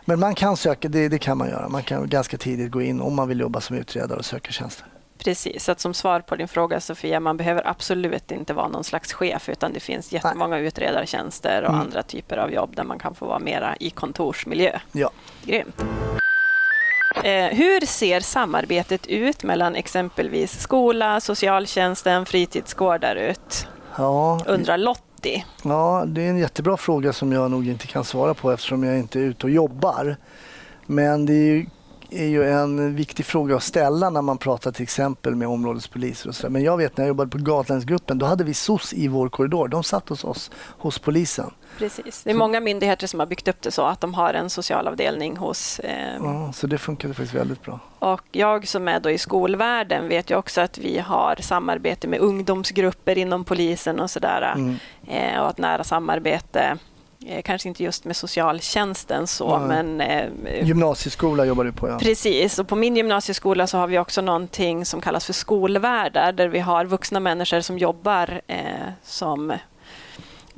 [0.05, 1.69] men man kan söka, det, det kan man göra.
[1.69, 4.87] Man kan ganska tidigt gå in om man vill jobba som utredare och söka tjänster.
[5.25, 9.13] Precis, att som svar på din fråga Sofia, man behöver absolut inte vara någon slags
[9.13, 11.81] chef utan det finns jättemånga utredartjänster och Mm.
[11.81, 14.79] andra typer av jobb där man kan få vara mera i kontorsmiljö.
[14.93, 15.11] Ja.
[15.45, 15.85] Grymt.
[17.25, 23.67] Eh, hur ser samarbetet ut mellan exempelvis skola, socialtjänsten, fritidsgårdar ut?
[23.97, 25.45] Ja, Undrar Lottie.
[25.63, 28.99] Ja, det är en jättebra fråga som jag nog inte kan svara på eftersom jag
[28.99, 30.17] inte är ute och jobbar.
[30.87, 31.67] Men det är ju
[32.11, 36.35] är ju en viktig fråga att ställa när man pratar till exempel med områdespoliser och
[36.35, 36.51] så.
[36.51, 39.69] Men jag vet när jag jobbade på Gatlänsgruppen, då hade vi SOS i vår korridor.
[39.69, 41.51] De satt hos oss, hos polisen.
[41.79, 42.23] Precis.
[42.25, 45.37] Det är många myndigheter som har byggt upp det så att de har en socialavdelning
[45.37, 45.79] hos...
[45.79, 47.81] Eh, Ja, så det funkade faktiskt väldigt bra.
[47.99, 52.21] och jag som är då i skolvärlden vet ju också att vi har samarbete med
[52.21, 54.53] ungdomsgrupper inom polisen och sådär.
[54.57, 54.77] Mm.
[55.09, 56.79] Eh, och ett nära samarbete,
[57.27, 59.69] eh, kanske inte just med socialtjänsten så, Nej.
[59.85, 61.99] men eh, Gymnasieskola jobbar du på, ja.
[61.99, 66.49] Precis, och på min gymnasieskola så har vi också någonting som kallas för skolvärdar där
[66.49, 68.59] vi har vuxna människor som jobbar eh,
[69.05, 69.53] som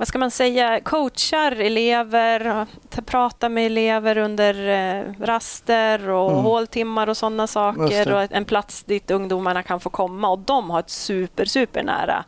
[0.01, 2.65] vad ska man säga, coachar elever,
[3.05, 6.43] pratar med elever under eh, raster och Mm.
[6.43, 10.79] håltimmar och sådana saker och en plats dit ungdomarna kan få komma och de har
[10.79, 12.23] ett super, super nära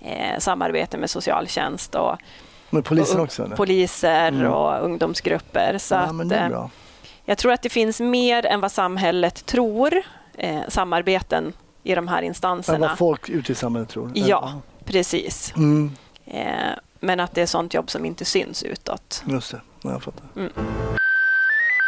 [0.00, 2.16] eh, samarbete med socialtjänst och,
[2.70, 3.44] Med polisen och också?
[3.44, 3.56] Eller?
[3.56, 4.52] poliser Mm.
[4.52, 5.78] och ungdomsgrupper.
[5.78, 6.70] Så ja, att, eh, bra.
[7.24, 10.02] jag tror att det finns mer än vad samhället tror,
[10.38, 11.52] eh, samarbeten
[11.82, 12.88] i de här instanserna.
[12.88, 14.12] vad folk ute i samhället tror.
[14.14, 14.52] Ja,
[14.84, 15.52] precis.
[15.56, 15.92] Mm,
[16.30, 19.22] Eh, men att det är sånt jobb som inte syns utåt.
[19.26, 20.24] just det, ja, jag fattar.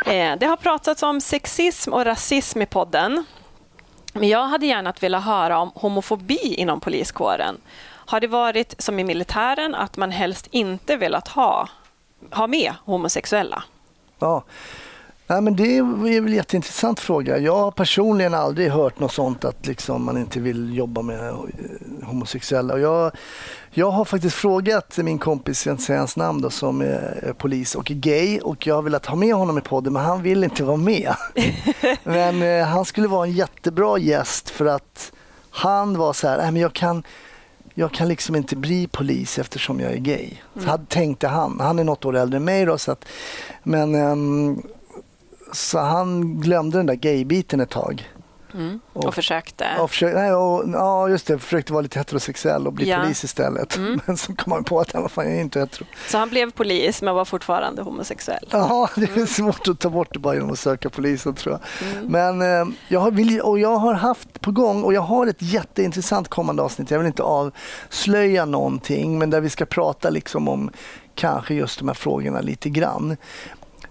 [0.07, 3.25] Eh, det har pratats om sexism och rasism i podden.
[4.13, 7.61] Men jag hade gärna velat höra om homofobi inom poliskåren.
[8.11, 11.69] Har det varit som i militären att man helst inte velat ha,
[12.31, 13.63] ha med homosexuella?
[14.19, 14.45] Ja.
[15.31, 17.39] Nej, men det är väl en jätteintressant fråga.
[17.39, 21.35] Jag har personligen aldrig hört något sånt att liksom man inte vill jobba med
[22.03, 22.75] homosexuella.
[22.75, 23.13] Och jag,
[23.71, 27.91] jag har faktiskt frågat min kompis, jag säga hans namn, då, som är polis och
[27.91, 30.65] är gay och jag har velat ha med honom i podden men han vill inte
[30.65, 31.15] vara med.
[32.05, 35.13] men eh, han skulle vara en jättebra gäst för att
[35.51, 37.03] han var så här, Nej, men jag kan
[37.75, 40.31] jag kan liksom inte bli polis eftersom jag är gay.
[40.55, 41.61] Så hade, tänkte han.
[41.61, 43.05] Han är något år äldre än mig då, så att,
[43.63, 44.63] men ehm,
[45.53, 48.11] så han glömde den där gay-biten ett tag.
[48.55, 48.81] Mm.
[48.93, 49.67] Och- Och försökte.
[49.81, 51.39] Och försökte, nej, och, ja, just det.
[51.39, 53.01] Försökte vara lite heterosexuell och bli Ja.
[53.01, 53.79] polis istället.
[54.07, 55.85] Men så kom han på att han, är inte hetero.
[56.09, 58.49] Så han blev polis men var fortfarande homosexuell.
[58.51, 62.11] Ja, det är svårt att ta bort det bara genom att söka polisen tror jag.
[62.11, 65.43] Men eh, jag, har, vill, och jag har haft på gång och jag har ett
[65.43, 66.91] jätteintressant kommande avsnitt.
[66.91, 70.71] Jag vill inte avslöja någonting men där vi ska prata liksom om
[71.15, 73.17] kanske just de här frågorna lite grann.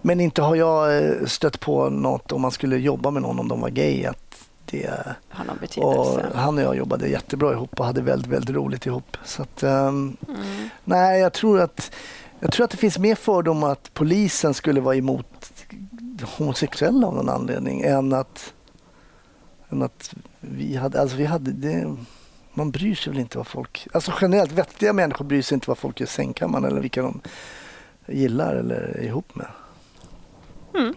[0.01, 3.47] Men inte har jag eh, stött på något om man skulle jobba med någon om
[3.47, 4.05] de var gay.
[4.05, 4.89] Att det,
[5.29, 6.29] Har någon och betydelse.
[6.35, 9.17] han och jag jobbade jättebra ihop och hade väldigt, väldigt roligt ihop.
[9.25, 10.69] Så att, ehm, Mm.
[10.83, 11.91] Nej, jag tror att
[12.39, 15.51] jag tror att det finns mer fördomar att polisen skulle vara emot
[16.37, 18.53] homosexuella av någon anledning än att,
[19.69, 21.95] än att vi hade, alltså vi hade det,
[22.53, 25.77] man bryr sig väl inte vad folk, alltså generellt vettiga människor bryr sig inte vad
[25.77, 27.21] folk gör i sängkammaren eller vilka de
[28.07, 29.47] gillar eller är ihop med.
[30.75, 30.95] Mm.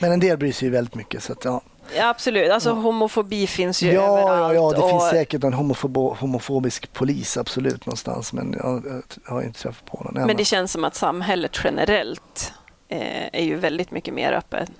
[0.00, 1.60] Men en del bryr sig ju väldigt mycket så att ja.
[1.96, 2.50] Ja, absolut.
[2.50, 4.54] Alltså, homofobi finns ju Ja, ja, överallt.
[4.54, 9.42] ja, det och finns säkert en homofobo, homofobisk polis absolut någonstans men jag, jag har
[9.42, 10.26] inte träffat på någon än.
[10.26, 12.52] Men det känns som att samhället generellt
[12.88, 14.70] eh, är ju väldigt mycket mer öppet.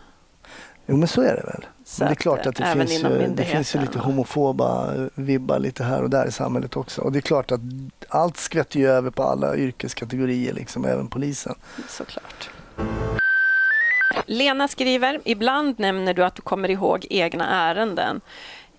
[0.87, 1.66] Jo men så är det väl.
[1.99, 5.85] Men det är klart att det, finns ju, det finns ju lite homofoba vibbar lite
[5.85, 7.03] här och där i samhället också.
[7.03, 7.61] Och det är klart att
[8.09, 11.55] allt skvätter ju över på alla yrkeskategorier, liksom, även polisen.
[11.89, 12.51] Såklart.
[14.26, 18.20] Lena skriver, ibland nämner du att du kommer ihåg egna ärenden.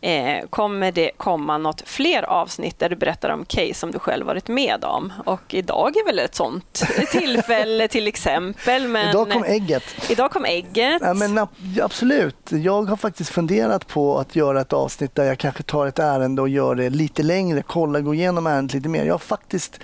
[0.02, 4.26] Eh, kommer det komma något fler avsnitt där du berättar om case som du själv
[4.26, 5.14] varit med om?
[5.26, 8.88] Och idag är väl ett sånt tillfälle till exempel.
[8.88, 9.84] Men Idag kom ägget.
[10.10, 11.02] idag kom ägget.
[11.02, 12.38] Ja, men ab- absolut.
[12.52, 16.42] Jag har faktiskt funderat på att göra ett avsnitt där jag kanske tar ett ärende
[16.42, 19.06] och gör det lite längre, kolla, gå igenom ärendet lite mer.
[19.06, 19.80] Jag har faktiskt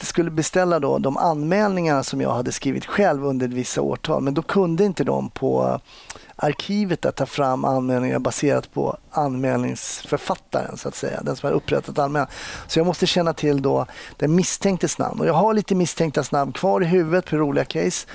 [0.00, 4.42] skulle beställa då de anmälningar som jag hade skrivit själv under vissa årtal men då
[4.42, 5.78] kunde inte de på eh,
[6.36, 11.98] arkivet att ta fram anmälningar baserat på anmälningsförfattaren så att säga, den som har upprättat
[11.98, 12.28] anmälan.
[12.66, 13.86] Så jag måste känna till då
[14.16, 18.06] den misstänktes namn och jag har lite misstänkta namn kvar i huvudet på roliga case.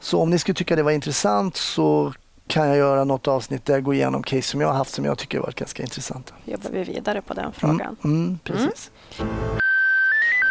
[0.00, 2.12] Så om ni skulle tycka det var intressant så
[2.46, 5.04] kan jag göra något avsnitt där jag går igenom case som jag har haft som
[5.04, 6.34] jag tycker har varit ganska intressanta.
[6.44, 7.96] Jobbar vi vidare på den frågan.
[8.04, 8.90] Mm, mm, precis.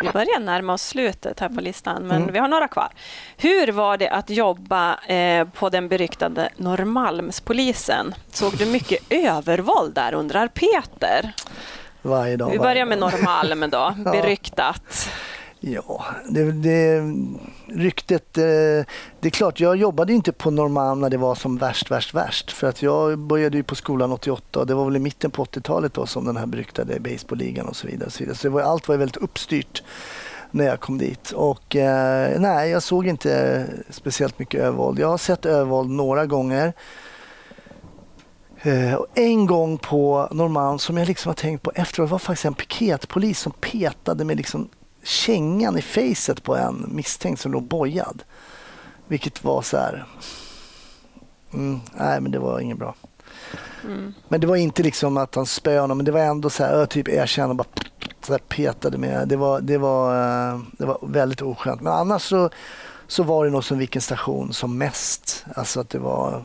[0.01, 2.33] Vi börjar närma oss slutet här på listan, men Mm.
[2.33, 2.89] vi har några kvar.
[3.37, 8.15] Hur var det att jobba eh, på den beryktade Norrmalmspolisen?
[8.31, 11.31] Såg du mycket övervåld där, undrar Peter.
[12.01, 12.51] Varje dag.
[12.51, 12.99] Vi börjar med.
[12.99, 15.09] Norrmalm då, beryktat.
[15.63, 17.01] Ja, det, det,
[17.67, 18.37] ryktet...
[18.37, 18.43] Eh,
[19.19, 22.51] det är klart, jag jobbade inte på Norrmalm när det var som värst, värst, värst.
[22.51, 25.45] För att jag började ju på skolan 88 och det var väl i mitten på
[25.45, 28.05] 80-talet då som den här beryktade baseballligan och så vidare.
[28.05, 28.37] Och så vidare.
[28.37, 29.83] så det var, allt var ju väldigt uppstyrt
[30.51, 31.31] när jag kom dit.
[31.31, 34.99] Och eh, nej, jag såg inte speciellt mycket övervåld.
[34.99, 36.73] Jag har sett övervåld några gånger.
[38.65, 42.53] Uh, en gång på Norrmalm som jag liksom har tänkt på efteråt var faktiskt en
[42.53, 44.69] piketpolis som petade med liksom
[45.03, 48.23] kängan i facet på en misstänkt som låg bojad.
[49.07, 50.05] Vilket var så här...
[51.53, 52.95] Mm, nej, men det var inget bra.
[53.83, 54.13] Mm.
[54.27, 56.85] Men det var inte liksom att han spöade honom, men det var ändå så här,
[56.85, 57.67] typ erkänna och bara
[58.25, 59.27] så här petade med.
[59.27, 61.81] Det var, det, var, eh, det var väldigt oskönt.
[61.81, 62.49] Men annars så,
[63.07, 65.45] så var det nog som vilken station som mest.
[65.55, 66.43] Alltså att det var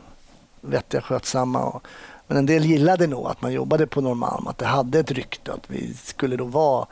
[0.61, 1.65] vettiga, skötsamma.
[1.65, 1.87] Och,
[2.27, 5.53] men en del gillade nog att man jobbade på Norrmalm, att det hade ett rykte
[5.53, 6.87] att vi skulle då vara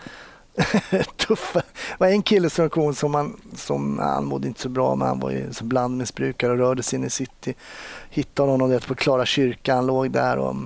[1.16, 1.58] tuffa.
[1.58, 5.08] Det var en kille som kom som, han, som han mådde inte så bra men
[5.08, 7.54] han var ju som blandmissbrukare och rörde sig in i city.
[8.10, 10.56] Hittade honom vet, på Klara kyrka, han låg där och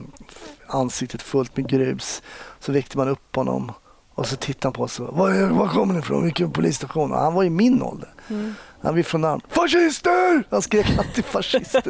[0.66, 2.22] ansiktet fullt med grus.
[2.61, 3.72] Så väckte man upp honom
[4.14, 6.24] och så tittade han på oss och var, var kommer ni ifrån?
[6.24, 7.12] Vilken polisstation?
[7.12, 8.14] Och han var i min ålder.
[8.28, 8.55] Mm.
[8.83, 9.41] Han var från Narm.
[9.49, 10.43] Fascister!
[10.51, 11.83] Han skrek alltid fascister.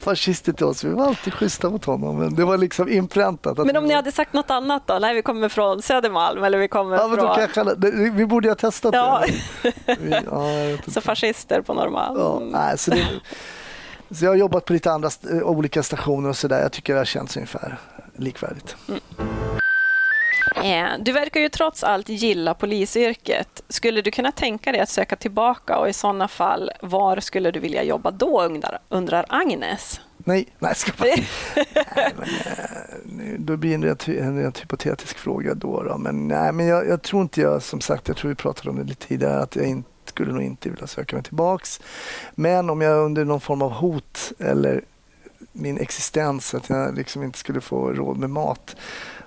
[0.00, 0.84] fascister till oss.
[0.84, 2.18] Vi var alltid schyssta mot honom.
[2.18, 3.56] Men det var liksom inpräntat.
[3.58, 4.98] Men om vi ni var- hade sagt något annat då?
[4.98, 7.48] Nej, vi kommer från Södermalm eller vi kommer Ja, men då från...
[7.48, 9.24] kanske, vi borde ju ha testat Ja.
[9.62, 9.72] det.
[10.00, 10.42] Vi, ja.
[10.92, 12.18] Så fascister på Norrmalm.
[12.18, 13.06] Ja, nej, så, det,
[14.10, 16.62] så jag har jobbat på lite andra st- olika stationer och sådär.
[16.62, 17.78] Jag tycker det har känts ungefär
[18.16, 18.76] likvärdigt.
[18.88, 18.94] Eh,
[20.98, 23.62] Du verkar ju trots allt gilla polisyrket.
[23.68, 27.60] Skulle du kunna tänka dig att söka tillbaka och i sådana fall, var skulle du
[27.60, 30.00] vilja jobba då, undrar, undrar Agnes?
[30.24, 31.08] Nej, nej, ska bara,
[31.96, 32.28] nej men,
[33.20, 35.82] eh, då blir det en, rent- en rent hypotetisk fråga då.
[35.82, 35.98] då.
[35.98, 38.76] Men, nej, men jag, jag tror inte jag, som sagt, jag tror vi pratade om
[38.76, 41.80] det lite tidigare, att jag inte, skulle nog inte vilja söka mig tillbaks.
[42.34, 44.84] Men om jag under någon form av hot eller
[45.52, 48.76] min existens, att jag liksom inte skulle få råd med mat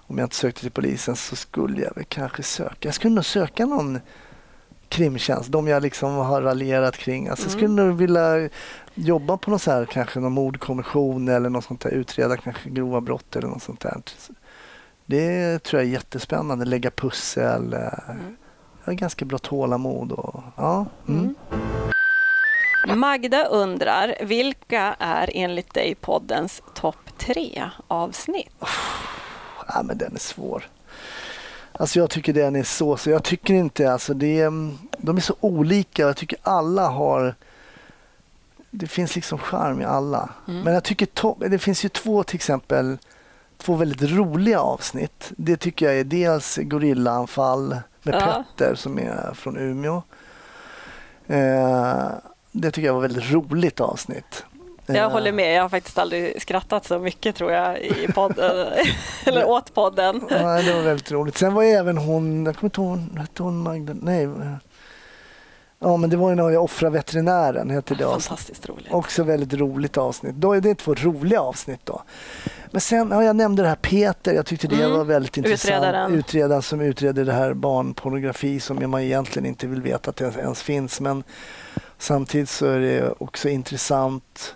[0.08, 2.76] om jag inte sökte till polisen så skulle jag väl kanske söka.
[2.80, 4.00] Jag skulle nog söka någon
[4.90, 7.28] krimtjänst, de jag liksom har raljerat kring.
[7.28, 8.50] Alltså, Jag skulle nog vilja
[8.94, 13.02] jobba på någon så här, kanske någon mordkommission eller något sånt där, utreda kanske grova
[13.02, 14.02] brott eller något sånt där.
[15.06, 17.74] Det tror jag är jättespännande, lägga pussel.
[17.74, 20.12] eh, Jag har ganska bra tålamod.
[20.12, 21.36] Och, ja, mm.
[22.96, 28.52] Magda undrar, vilka är enligt dig poddens topp tre avsnitt?
[29.74, 30.68] Ja, men den är svår.
[31.72, 35.18] Alltså jag tycker den är så, så jag tycker inte, alltså det är, mm, de
[35.18, 36.02] är så olika.
[36.02, 37.36] Jag tycker alla har,
[38.72, 40.30] det finns liksom charm i alla.
[40.46, 42.98] Men jag tycker to- det finns ju två till exempel,
[43.58, 45.32] två väldigt roliga avsnitt.
[45.38, 48.44] Det tycker jag är dels Gorillaanfall med Ja.
[48.58, 50.02] Petter som är från Umeå.
[51.28, 52.08] Eh,
[52.52, 54.46] det tycker jag var ett väldigt roligt avsnitt.
[54.86, 58.68] Jag håller med, jag har faktiskt aldrig skrattat så mycket tror jag i podden,
[59.26, 60.22] eller åt podden.
[60.30, 61.38] Ja, det var väldigt roligt.
[61.38, 63.94] Sen var ju även hon, jag kommer inte ihåg, hon- hette hon Magda?
[64.02, 64.30] Nej.
[65.80, 68.04] Ja, men det var ju när jag offrade veterinären, hette det.
[68.04, 68.88] Fantastiskt roligt.
[68.94, 70.36] Också väldigt roligt avsnitt.
[70.36, 72.02] Då är det två roliga avsnitt då.
[72.72, 74.92] Men sen, ja, jag nämnde det här Peter, jag tyckte det Mm.
[74.98, 75.74] var väldigt intressant.
[75.74, 76.14] Utredaren.
[76.14, 80.62] Utredaren som utreder det här barnpornografi som man egentligen inte vill veta att det ens
[80.64, 81.02] finns.
[81.02, 81.24] Men
[81.98, 84.56] samtidigt så är det också intressant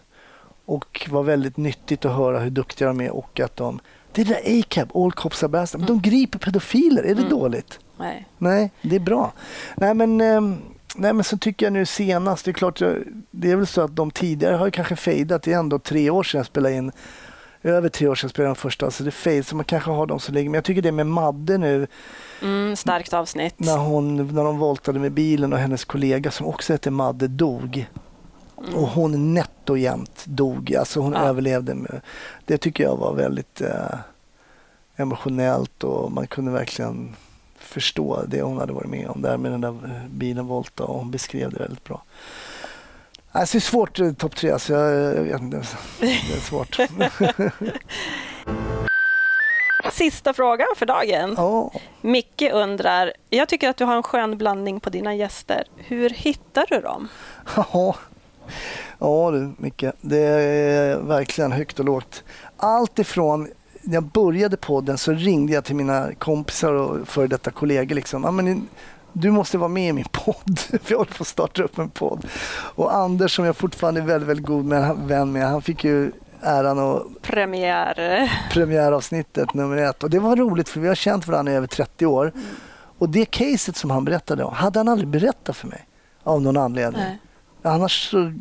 [0.68, 3.80] och var väldigt nyttigt att höra hur duktiga de är och att de
[4.11, 5.82] det är det där ACAB, All Cops Are Bastard.
[5.82, 5.88] Mm.
[6.01, 7.03] De griper pedofiler.
[7.03, 7.80] Är det dåligt?
[7.99, 8.28] Nej.
[8.38, 9.32] Nej, det är bra.
[9.78, 10.55] Nej, men, ehm,
[10.95, 12.97] nej, men så tycker jag nu senast, det är klart, jag-
[13.32, 15.43] det är väl så att de tidigare har ju kanske fejdat.
[15.43, 16.91] Det är ändå tre år sedan jag spelade in,
[17.63, 19.91] över tre år sedan jag spelade den första, så det är fade, så man kanske
[19.91, 20.49] har dem så länge.
[20.49, 21.88] Men jag tycker det med Madde nu,
[22.41, 23.55] Mm, starkt avsnitt.
[23.59, 27.88] när, hon, när de voltade med bilen och hennes kollega som också heter Madde dog.
[28.76, 31.20] Och hon nätt och jämnt dog, alltså hon Ja.
[31.20, 31.76] överlevde.
[31.76, 32.01] Med,
[32.45, 33.95] det tycker jag var väldigt eh,
[34.95, 37.16] emotionellt och man kunde verkligen
[37.60, 40.95] förstå det hon hade varit med om där med den där eh, bilen volta och
[40.99, 42.03] hon beskrev det väldigt bra.
[43.32, 45.64] Alltså det är svårt, eh, topp tre, så jag, jag vet inte.
[45.99, 46.78] Det är svårt.
[49.91, 51.34] Sista frågan för dagen.
[51.38, 51.72] Ja.
[52.01, 55.64] Micke undrar, jag tycker att du har en skön blandning på dina gäster.
[55.76, 57.08] Hur hittar du dem?
[57.55, 57.95] Ja,
[59.00, 62.24] ja du Micke, det är verkligen högt och lågt.
[62.58, 63.48] Allt ifrån
[63.82, 67.95] när jag började podden så ringde jag till mina kompisar och före detta kollegor.
[67.95, 68.36] Liksom.
[68.36, 68.68] Men
[69.14, 71.89] du måste vara med i min podd, för jag håller på att starta upp en
[71.89, 72.28] podd.
[72.76, 76.12] Och Anders som jag fortfarande är väldigt, väldigt god med, vän med, han fick ju
[76.41, 78.32] äran att Premiär.
[78.52, 80.04] premiäravsnittet nummer ett.
[80.04, 82.32] Och det var roligt för vi har känt varandra i över 30 år.
[82.98, 85.88] Och det caset som han berättade om hade han aldrig berättat för mig
[86.24, 87.02] av någon anledning.
[87.02, 87.20] Nej.
[87.70, 88.34] Annars så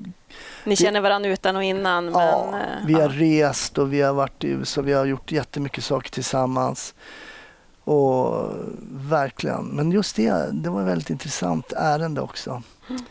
[0.64, 2.04] Ni känner varandra utan och innan.
[2.04, 3.08] Men, Ja, eh, vi har ja.
[3.08, 4.80] rest och vi har varit i USA.
[4.82, 6.94] Vi har gjort jättemycket saker tillsammans.
[7.84, 8.50] Och
[8.90, 9.64] verkligen.
[9.64, 12.62] Men just det, det var ett väldigt intressant ärende också.
[12.88, 13.02] Mm.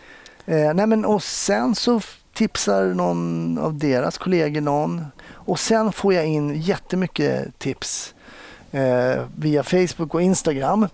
[0.45, 2.01] Eh, nej men och sen så
[2.34, 5.05] tipsar någon av deras kollegor någon.
[5.32, 8.13] Och sen får jag in jättemycket tips
[8.72, 10.88] eh, via Facebook och Instagram.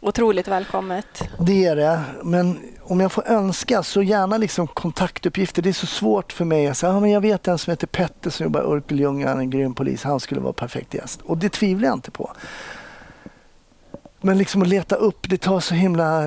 [0.00, 1.22] Otroligt välkommet.
[1.38, 2.00] Det är det.
[2.22, 2.58] Men
[2.90, 5.62] om jag får önska så gärna liksom kontaktuppgifter.
[5.62, 6.64] Det är så svårt för mig.
[6.64, 9.50] Jag, säger, ja, men jag vet en som heter Petter som jobbar i Örkelljunga, en
[9.50, 10.02] grym polis.
[10.02, 11.20] Han skulle vara perfekt gäst.
[11.22, 12.32] Och det tvivlar jag inte på.
[14.20, 16.20] Men liksom att leta upp, det tar så himla...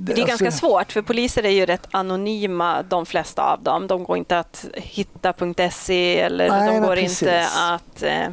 [0.00, 3.86] Det är ganska alltså- svårt för poliser är ju rätt anonyma de flesta av dem.
[3.86, 5.34] De går inte att hitta
[5.70, 7.22] .se eller Nej, de nej, går precis.
[7.22, 8.02] inte att...
[8.02, 8.28] Eh,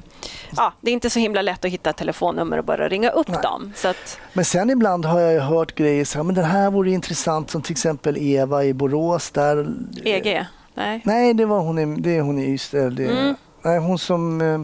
[0.58, 3.40] ja, det är inte så himla lätt att hitta telefonnummer och bara ringa upp Nej.
[3.44, 3.74] dem.
[3.76, 6.72] Så att, Men sen ibland har jag ju hört grejer så här, men den här
[6.72, 9.74] vore intressant som till exempel Eva i Borås där.
[10.04, 10.46] EG?
[10.74, 11.02] Nej.
[11.04, 12.90] Nej, det var hon i, det är hon i Ystad.
[12.90, 13.36] Det, Mm.
[13.66, 14.62] Nej, hon som eh,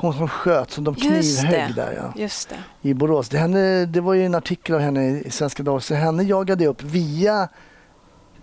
[0.00, 2.88] hon som sköt, som de knivhögg där ja, Just det.
[2.88, 3.28] i Borås.
[3.28, 6.64] Det, henne, det var ju en artikel av henne i Svenska Dagbladet, så henne jagade
[6.64, 7.48] jag upp via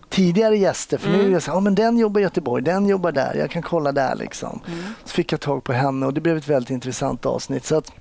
[0.09, 0.97] tidigare gäster.
[0.97, 1.27] För nu Mm.
[1.27, 3.61] är det så här, ja, men den jobbar i Göteborg, den jobbar där, jag kan
[3.61, 4.59] kolla där liksom.
[4.67, 4.83] Mm.
[5.05, 7.65] Så fick jag tag på henne och det blev ett väldigt intressant avsnitt.
[7.65, 7.91] Så att,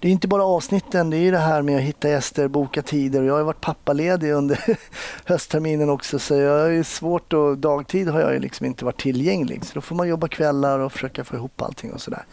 [0.00, 2.82] det är inte bara avsnitten, det är ju det här med att hitta gäster, boka
[2.82, 3.20] tider.
[3.20, 4.78] Och jag har ju varit pappaledig under
[5.24, 9.00] höstterminen också så jag är ju svårt och dagtid har jag ju liksom inte varit
[9.00, 9.64] tillgänglig.
[9.64, 12.24] Så då får man jobba kvällar och försöka få ihop allting och sådär.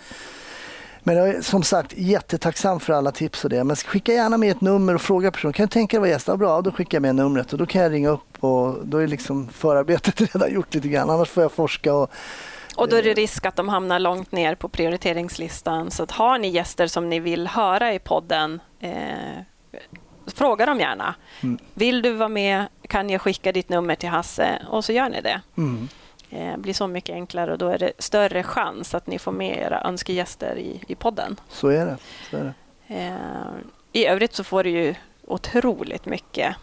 [1.03, 3.63] Men jag är som sagt jättetacksam för alla tips och det.
[3.63, 5.53] Men skicka gärna med ett nummer och fråga personen.
[5.53, 6.27] Kan du tänka dig att vara gäst?
[6.27, 8.97] Ja, bra, då skickar jag med numret och då kan jag ringa upp och då
[8.97, 11.09] är liksom förarbetet redan gjort lite grann.
[11.09, 12.11] Annars får jag forska och
[12.77, 15.91] och då är det risk att de hamnar långt ner på prioriteringslistan.
[15.91, 19.41] Så att har ni gäster som ni vill höra i podden, eh,
[20.35, 21.15] fråga dem gärna.
[21.43, 21.57] Mm.
[21.73, 22.65] Vill du vara med?
[22.87, 24.61] Kan jag skicka ditt nummer till Hasse?
[24.69, 25.41] Och så gör ni det.
[25.57, 25.87] mm,
[26.29, 29.57] Eh, blir så mycket enklare och då är det större chans att ni får med
[29.57, 31.35] era önskegäster i, i podden.
[31.49, 31.97] så är det.
[32.29, 32.53] Så är det.
[32.95, 33.11] Eh,
[33.91, 34.95] I övrigt så får du ju
[35.27, 36.55] otroligt mycket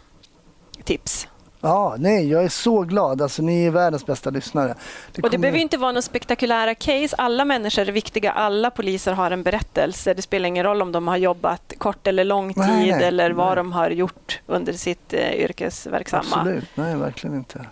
[0.83, 1.27] tips.
[1.69, 3.21] Ja, nej, jag är så glad.
[3.21, 4.71] Alltså, ni är världens bästa lyssnare.
[4.71, 4.77] Och
[5.15, 7.15] det kommer- behöver ju inte vara några spektakulära case.
[7.17, 8.31] Alla människor är viktiga.
[8.31, 10.13] Alla poliser har en berättelse.
[10.13, 13.31] Det spelar ingen roll om de har jobbat kort eller lång tid Nej, nej, eller
[13.31, 13.55] vad nej.
[13.55, 16.23] de har gjort under sitt eh, yrkesverksamma.
[16.35, 17.65] Absolut, nej verkligen inte.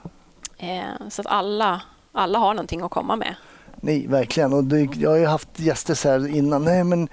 [0.57, 1.81] Eh, så att alla,
[2.11, 3.35] alla har någonting att komma med.
[3.75, 4.53] Nej, verkligen.
[4.53, 6.63] Och det, jag har ju haft gäster så här innan.
[6.65, 7.07] Nej men,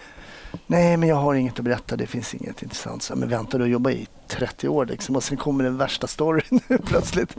[0.67, 1.97] nej, men jag har inget att berätta.
[1.97, 3.03] Det finns inget intressant.
[3.03, 5.17] Så, men vänta, du har jobbat i 30 år liksom.
[5.17, 7.37] Och sen kommer den värsta storyn plötsligt.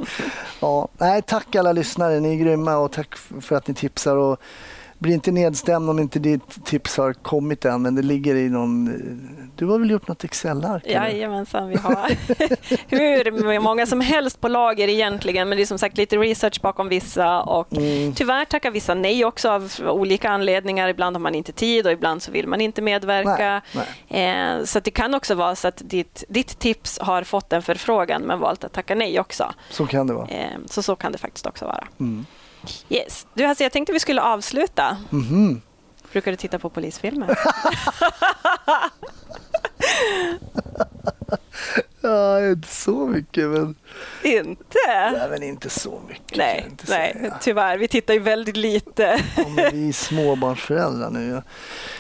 [0.60, 2.20] Ja, nej, tack alla lyssnare.
[2.20, 4.16] Ni är grymma och tack för att ni tipsar.
[4.18, 4.40] Och
[5.02, 7.82] bli inte nedstämd om inte ditt tips har kommit än.
[7.82, 8.86] Men det ligger i någon...
[9.56, 10.84] Du har väl gjort något Excel-ark?
[10.86, 12.10] Jajamensan, vi har
[12.88, 16.90] hur många som helst på lager egentligen, men det är som sagt lite research bakom
[16.90, 18.14] vissa och Mm.
[18.14, 20.88] tyvärr tackar vissa nej också av olika anledningar.
[20.88, 23.62] Ibland har man inte tid och ibland så vill man inte medverka.
[23.76, 27.62] Nej, Eh, så det kan också vara så att ditt, ditt tips har fått en
[27.62, 29.54] förfrågan men valt att tacka nej också.
[29.70, 30.28] Så kan det vara.
[30.28, 31.84] Eh, så så kan det faktiskt också vara.
[32.00, 32.26] Mm.
[32.90, 33.28] Yes.
[33.34, 34.98] Du Hasse, jag tänkte vi skulle avsluta.
[35.10, 35.62] Mhm.
[36.12, 37.36] Brukar du titta på polisfilmer?
[42.02, 43.76] Ja, inte så mycket men...
[44.24, 44.78] inte?
[45.14, 46.38] Nej, men inte så mycket.
[46.38, 47.38] Nej, jag inte nej, säga.
[47.42, 47.78] tyvärr.
[47.78, 49.22] Vi tittar ju väldigt lite.
[49.38, 49.44] Ja,
[49.74, 51.42] vi är småbarnsföräldrar nu.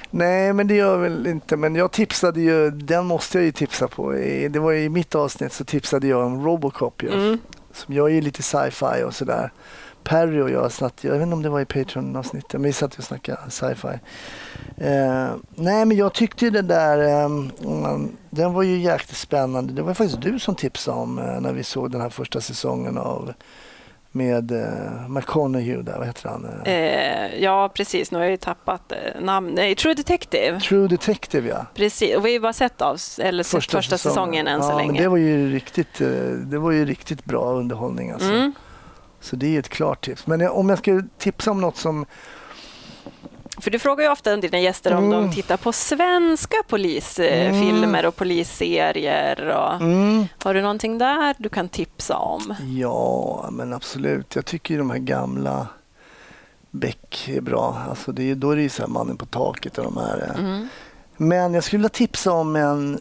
[0.10, 1.58] Nej, men det gör väl inte.
[1.58, 4.12] Men jag tipsade ju, den måste jag ju tipsa på.
[4.50, 7.04] Det var i mitt avsnitt så tipsade jag om Robocop.
[7.04, 7.40] Ju, Mm.
[7.74, 9.52] Som jag är lite sci-fi och sådär.
[10.04, 12.98] Perry och jag satt, jag vet inte om det var i Patreon-avsnittet, men vi satt
[12.98, 13.88] och snackade sci-fi.
[14.78, 17.30] Eh, nej, men jag tyckte ju den där, eh,
[18.30, 19.74] den var ju jäkligt spännande.
[19.74, 22.98] Det var faktiskt du som tipsade om eh, när vi såg den här första säsongen
[22.98, 23.34] av
[24.14, 26.46] med eh, McConaughey där, vad heter han?
[26.66, 28.12] Eh, Eh, ja, precis.
[28.12, 29.52] Nu har jag ju tappat eh, namn.
[29.56, 30.60] Nej, True Detective.
[30.60, 31.66] True Detective ja.
[31.76, 32.16] Precis.
[32.16, 34.78] Och vi har ju bara sett, av, eller sett första, säsongen än ja, så Men
[34.78, 35.02] länge.
[35.02, 36.08] det var ju riktigt, eh,
[36.46, 38.30] det var ju riktigt bra underhållning alltså.
[38.30, 38.54] Mm.
[39.22, 40.28] Så det är ett klart tips.
[40.28, 42.06] Men om jag ska tipsa om något som
[43.62, 45.22] För du frågar ju ofta dina gäster om Mm.
[45.30, 48.06] de tittar på svenska polisfilmer Mm.
[48.06, 49.48] och polisserier.
[49.50, 52.56] Och, mm, Har du någonting där du kan tipsa om?
[52.78, 54.36] Ja, men absolut.
[54.36, 55.68] Jag tycker ju de här gamla
[56.72, 57.78] Beck är bra.
[57.90, 60.18] Alltså det är, då är det ju så här Mannen på taket och de här.
[60.36, 60.40] eh.
[60.46, 60.68] Mm.
[61.18, 63.00] Men jag skulle vilja tipsa om en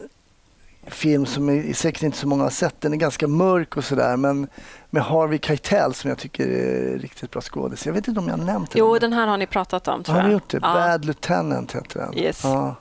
[0.87, 2.81] film som är, säkert inte så många har sett.
[2.81, 4.17] Den är ganska mörk och sådär.
[4.17, 4.47] Men
[4.93, 7.85] med Harvey Keitel som jag tycker är riktigt bra skådis.
[7.85, 8.79] Jag vet inte om jag har nämnt den.
[8.79, 10.59] Jo, den här har ni pratat om tror Har ni gjort det?
[10.61, 10.73] Ja.
[10.73, 12.17] Bad Lieutenant heter den.
[12.17, 12.41] Yes.
[12.43, 12.75] Ja.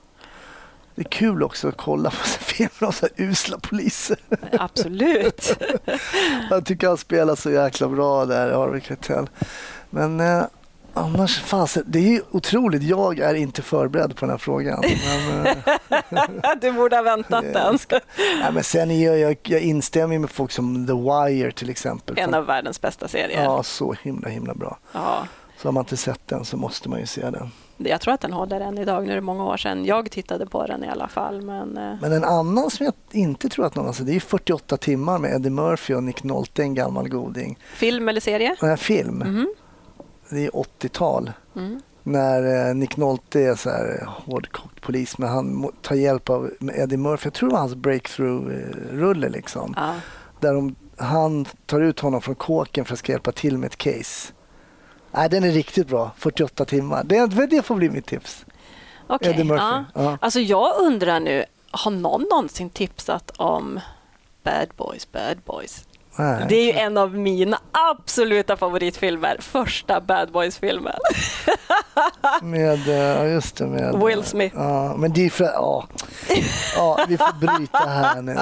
[0.94, 4.16] Det är kul också att kolla på filmer om så här usla poliser.
[4.58, 5.58] Absolut.
[6.50, 9.30] Jag tycker han spelar så jäkla bra där, Harvey Keitel.
[9.90, 10.42] Men eh,
[10.94, 12.82] Annars, fasen, det är otroligt.
[12.82, 14.84] Jag är inte förberedd på den här frågan.
[15.30, 17.78] Men, eh, Du borde ha väntat den.
[18.40, 22.18] nej, men sen är jag, jag, jag instämmer med folk som The Wire till exempel.
[22.18, 23.42] En av världens bästa serier.
[23.44, 24.78] Ja, så himla himla bra.
[24.92, 25.26] Ja.
[25.58, 27.50] Så har man inte sett den så måste man ju se den.
[27.76, 29.04] Jag tror att den håller än idag.
[29.04, 31.42] Nu är det många år sedan jag tittade på den i alla fall.
[31.42, 34.20] Men, eh, Men en annan som jag inte tror att någon har sett, det är
[34.20, 37.58] 48 timmar med Eddie Murphy och Nick Nolte, en gammal goding.
[37.74, 38.56] film eller serie?
[38.60, 39.54] Här film, Mhm.
[40.30, 41.32] Det är 80-tal.
[41.56, 41.80] Mm.
[42.02, 46.96] När eh, Nick Nolte är så här hårdkokt polis men han tar hjälp av Eddie
[46.96, 47.26] Murphy.
[47.26, 49.74] Jag tror det var hans breakthrough-rulle liksom.
[49.76, 49.94] Ja.
[50.40, 53.76] Där de, han tar ut honom från kåken för att ska hjälpa till med ett
[53.76, 54.32] case.
[55.12, 56.10] Nej, den är riktigt bra.
[56.16, 57.04] 48 timmar.
[57.04, 58.44] Det, det får bli mitt tips.
[59.06, 59.64] Okej, Eddie Murphy.
[59.64, 59.84] ja.
[59.94, 60.18] Ja.
[60.20, 63.80] Alltså jag undrar nu, har någon någonsin tipsat om
[64.42, 65.86] Bad Boys, Bad Boys?
[66.16, 66.46] Nej.
[66.48, 69.36] Det är ju en av mina absoluta favoritfilmer.
[69.40, 70.98] Första Bad Boys-filmen.
[72.42, 73.66] Med, eh, ja just det.
[73.66, 74.56] Med, Will Smith.
[74.58, 75.86] Ja, men det är för, ja.
[76.76, 78.38] ja, vi får bryta här nu.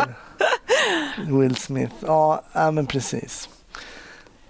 [1.40, 1.94] Will Smith.
[2.06, 3.48] Ja, ja men precis.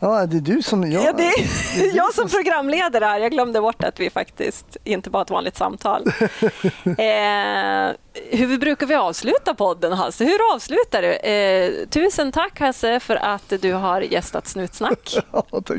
[0.00, 0.92] Ja, det är du som...
[0.92, 3.18] Ja, Ja, det det är är du jag som programledare här.
[3.18, 6.02] Jag glömde bort att vi faktiskt inte bara ett vanligt samtal.
[6.84, 7.94] eh,
[8.30, 10.24] hur brukar vi avsluta podden, Hasse?
[10.24, 11.12] Hur avslutar du?
[11.14, 15.16] Eh, tusen tack, Hasse, för att du har gästat Snutsnack.
[15.32, 15.78] Ja, tack.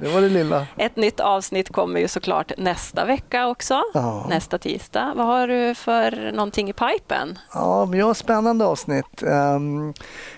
[0.00, 0.66] Det var det lilla.
[0.76, 4.26] Ett nytt avsnitt kommer ju såklart nästa vecka också, Ja.
[4.28, 5.12] nästa tisdag.
[5.16, 7.38] Vad har du för någonting i pipen?
[7.54, 9.22] Ja, men jag har spännande avsnitt.
[9.22, 9.86] Ehm,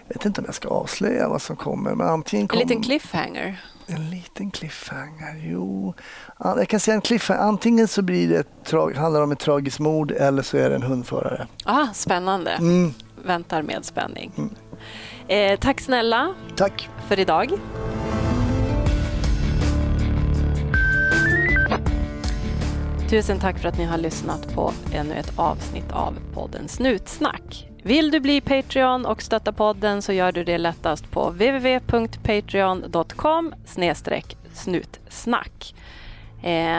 [0.09, 1.95] jag vet inte om jag ska avslöja vad som kommer.
[1.95, 2.59] Men antingen En kom...
[2.59, 3.61] liten cliffhanger.
[3.95, 5.95] En liten cliffhanger, jo.
[6.38, 7.40] Ja, jag kan säga en cliffhanger.
[7.40, 10.76] Antingen så blir det tra- handlar det om ett tragiskt mord eller så är det
[10.76, 11.47] en hundförare.
[11.64, 12.51] Ah, spännande.
[12.51, 14.32] Mm, Väntar med spänning.
[15.28, 16.88] Eh, tack snälla tack.
[17.09, 17.51] för idag.
[23.11, 27.68] Tusen tack för att ni har lyssnat på ännu ett avsnitt av podden Snutsnack.
[27.85, 33.55] Vill du bli Patreon och stötta podden så gör du det lättast på www.patreon.com
[34.53, 35.74] snutsnack.
[36.43, 36.76] Eh,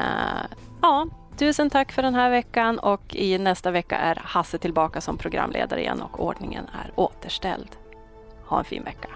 [0.81, 5.17] ja, tusen tack för den här veckan och i nästa vecka är Hasse tillbaka som
[5.17, 7.69] programledare igen och ordningen är återställd.
[8.45, 9.07] Ha en fin vecka.